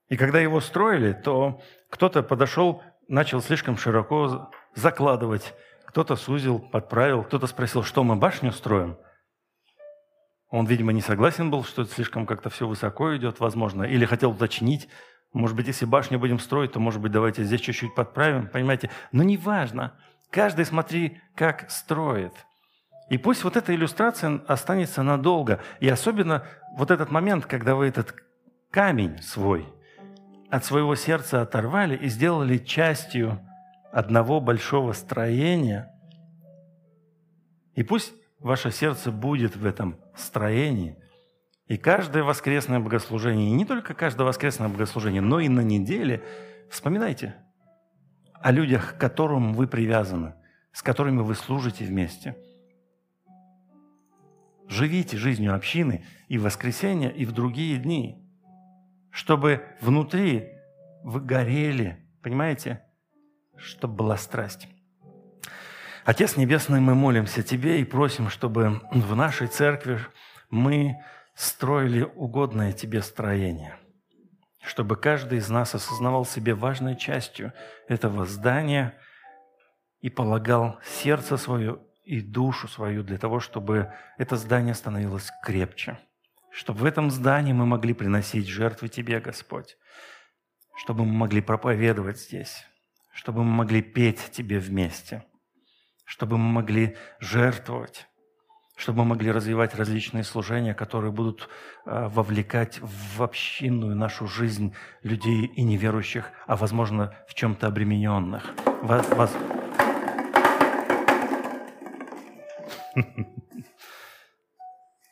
И 0.09 0.17
когда 0.17 0.39
его 0.39 0.61
строили, 0.61 1.13
то 1.13 1.61
кто-то 1.89 2.23
подошел, 2.23 2.81
начал 3.07 3.41
слишком 3.41 3.77
широко 3.77 4.51
закладывать, 4.73 5.53
кто-то 5.85 6.15
сузил, 6.15 6.59
подправил, 6.59 7.23
кто-то 7.23 7.47
спросил, 7.47 7.83
что 7.83 8.03
мы 8.03 8.15
башню 8.15 8.51
строим. 8.51 8.97
Он, 10.49 10.65
видимо, 10.65 10.93
не 10.93 11.01
согласен 11.01 11.51
был, 11.51 11.63
что 11.63 11.81
это 11.81 11.91
слишком 11.91 12.25
как-то 12.25 12.49
все 12.49 12.67
высоко 12.67 13.15
идет, 13.17 13.39
возможно, 13.39 13.83
или 13.83 14.05
хотел 14.05 14.31
уточнить, 14.31 14.87
может 15.37 15.55
быть, 15.55 15.67
если 15.67 15.85
башню 15.85 16.19
будем 16.19 16.39
строить, 16.39 16.71
то, 16.73 16.79
может 16.79 17.01
быть, 17.01 17.11
давайте 17.11 17.43
здесь 17.43 17.61
чуть-чуть 17.61 17.95
подправим, 17.95 18.47
понимаете? 18.47 18.89
Но 19.11 19.23
неважно. 19.23 19.93
Каждый 20.31 20.65
смотри, 20.65 21.21
как 21.35 21.69
строит. 21.69 22.33
И 23.09 23.17
пусть 23.17 23.43
вот 23.43 23.55
эта 23.55 23.73
иллюстрация 23.73 24.41
останется 24.47 25.03
надолго. 25.03 25.61
И 25.79 25.87
особенно 25.87 26.45
вот 26.75 26.91
этот 26.91 27.09
момент, 27.11 27.45
когда 27.45 27.75
вы 27.75 27.87
этот 27.87 28.15
камень 28.69 29.21
свой 29.21 29.65
от 30.49 30.65
своего 30.65 30.95
сердца 30.95 31.41
оторвали 31.41 31.95
и 31.95 32.07
сделали 32.07 32.57
частью 32.57 33.39
одного 33.91 34.39
большого 34.39 34.93
строения. 34.93 35.93
И 37.75 37.83
пусть 37.83 38.13
ваше 38.39 38.71
сердце 38.71 39.11
будет 39.11 39.55
в 39.55 39.65
этом 39.65 39.97
строении. 40.15 40.97
И 41.67 41.77
каждое 41.77 42.23
воскресное 42.23 42.79
богослужение, 42.79 43.49
и 43.49 43.53
не 43.53 43.65
только 43.65 43.93
каждое 43.93 44.23
воскресное 44.23 44.69
богослужение, 44.69 45.21
но 45.21 45.39
и 45.39 45.49
на 45.49 45.59
неделе, 45.61 46.23
вспоминайте 46.69 47.35
о 48.33 48.51
людях, 48.51 48.95
к 48.95 48.99
которым 48.99 49.53
вы 49.53 49.67
привязаны, 49.67 50.35
с 50.71 50.81
которыми 50.81 51.21
вы 51.21 51.35
служите 51.35 51.83
вместе. 51.83 52.37
Живите 54.69 55.17
жизнью 55.17 55.55
общины 55.55 56.05
и 56.29 56.37
в 56.37 56.43
воскресенье, 56.43 57.11
и 57.13 57.25
в 57.25 57.31
другие 57.33 57.77
дни, 57.77 58.25
чтобы 59.09 59.63
внутри 59.81 60.51
вы 61.03 61.19
горели, 61.19 62.05
понимаете, 62.21 62.83
чтобы 63.57 63.95
была 63.95 64.17
страсть. 64.17 64.67
Отец 66.05 66.37
Небесный, 66.37 66.79
мы 66.79 66.95
молимся 66.95 67.43
Тебе 67.43 67.81
и 67.81 67.83
просим, 67.83 68.29
чтобы 68.29 68.81
в 68.91 69.15
нашей 69.15 69.47
церкви 69.47 69.99
мы 70.49 70.97
строили 71.37 72.01
угодное 72.01 72.73
Тебе 72.73 73.01
строение, 73.01 73.77
чтобы 74.61 74.95
каждый 74.95 75.37
из 75.37 75.49
нас 75.49 75.75
осознавал 75.75 76.25
себе 76.25 76.53
важной 76.53 76.97
частью 76.97 77.53
этого 77.87 78.25
здания 78.25 78.97
и 80.01 80.09
полагал 80.09 80.79
сердце 80.83 81.37
свое 81.37 81.79
и 82.03 82.21
душу 82.21 82.67
свою 82.67 83.03
для 83.03 83.17
того, 83.17 83.39
чтобы 83.39 83.93
это 84.17 84.35
здание 84.35 84.73
становилось 84.73 85.29
крепче, 85.43 85.99
чтобы 86.49 86.79
в 86.79 86.85
этом 86.85 87.11
здании 87.11 87.53
мы 87.53 87.65
могли 87.65 87.93
приносить 87.93 88.47
жертвы 88.47 88.89
Тебе, 88.89 89.19
Господь, 89.19 89.77
чтобы 90.75 91.05
мы 91.05 91.13
могли 91.13 91.41
проповедовать 91.41 92.19
здесь, 92.19 92.65
чтобы 93.13 93.43
мы 93.43 93.51
могли 93.51 93.81
петь 93.81 94.31
Тебе 94.31 94.59
вместе– 94.59 95.23
чтобы 96.07 96.37
мы 96.37 96.49
могли 96.49 96.97
жертвовать, 97.19 98.07
чтобы 98.77 98.99
мы 98.99 99.05
могли 99.05 99.31
развивать 99.31 99.75
различные 99.75 100.23
служения, 100.23 100.73
которые 100.75 101.11
будут 101.11 101.49
э, 101.85 102.07
вовлекать 102.09 102.79
в 102.79 103.23
общинную 103.23 103.95
нашу 103.95 104.27
жизнь 104.27 104.73
людей 105.01 105.45
и 105.47 105.63
неверующих, 105.63 106.31
а, 106.45 106.55
возможно, 106.55 107.13
в 107.27 107.33
чем-то 107.33 107.67
обремененных. 107.67 108.53
Вас... 108.83 109.35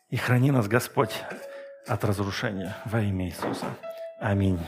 И 0.09 0.17
храни 0.17 0.51
нас, 0.51 0.67
Господь, 0.67 1.23
от 1.87 2.05
разрушения 2.05 2.75
во 2.85 3.01
имя 3.01 3.25
Иисуса. 3.25 3.65
Аминь. 4.19 4.59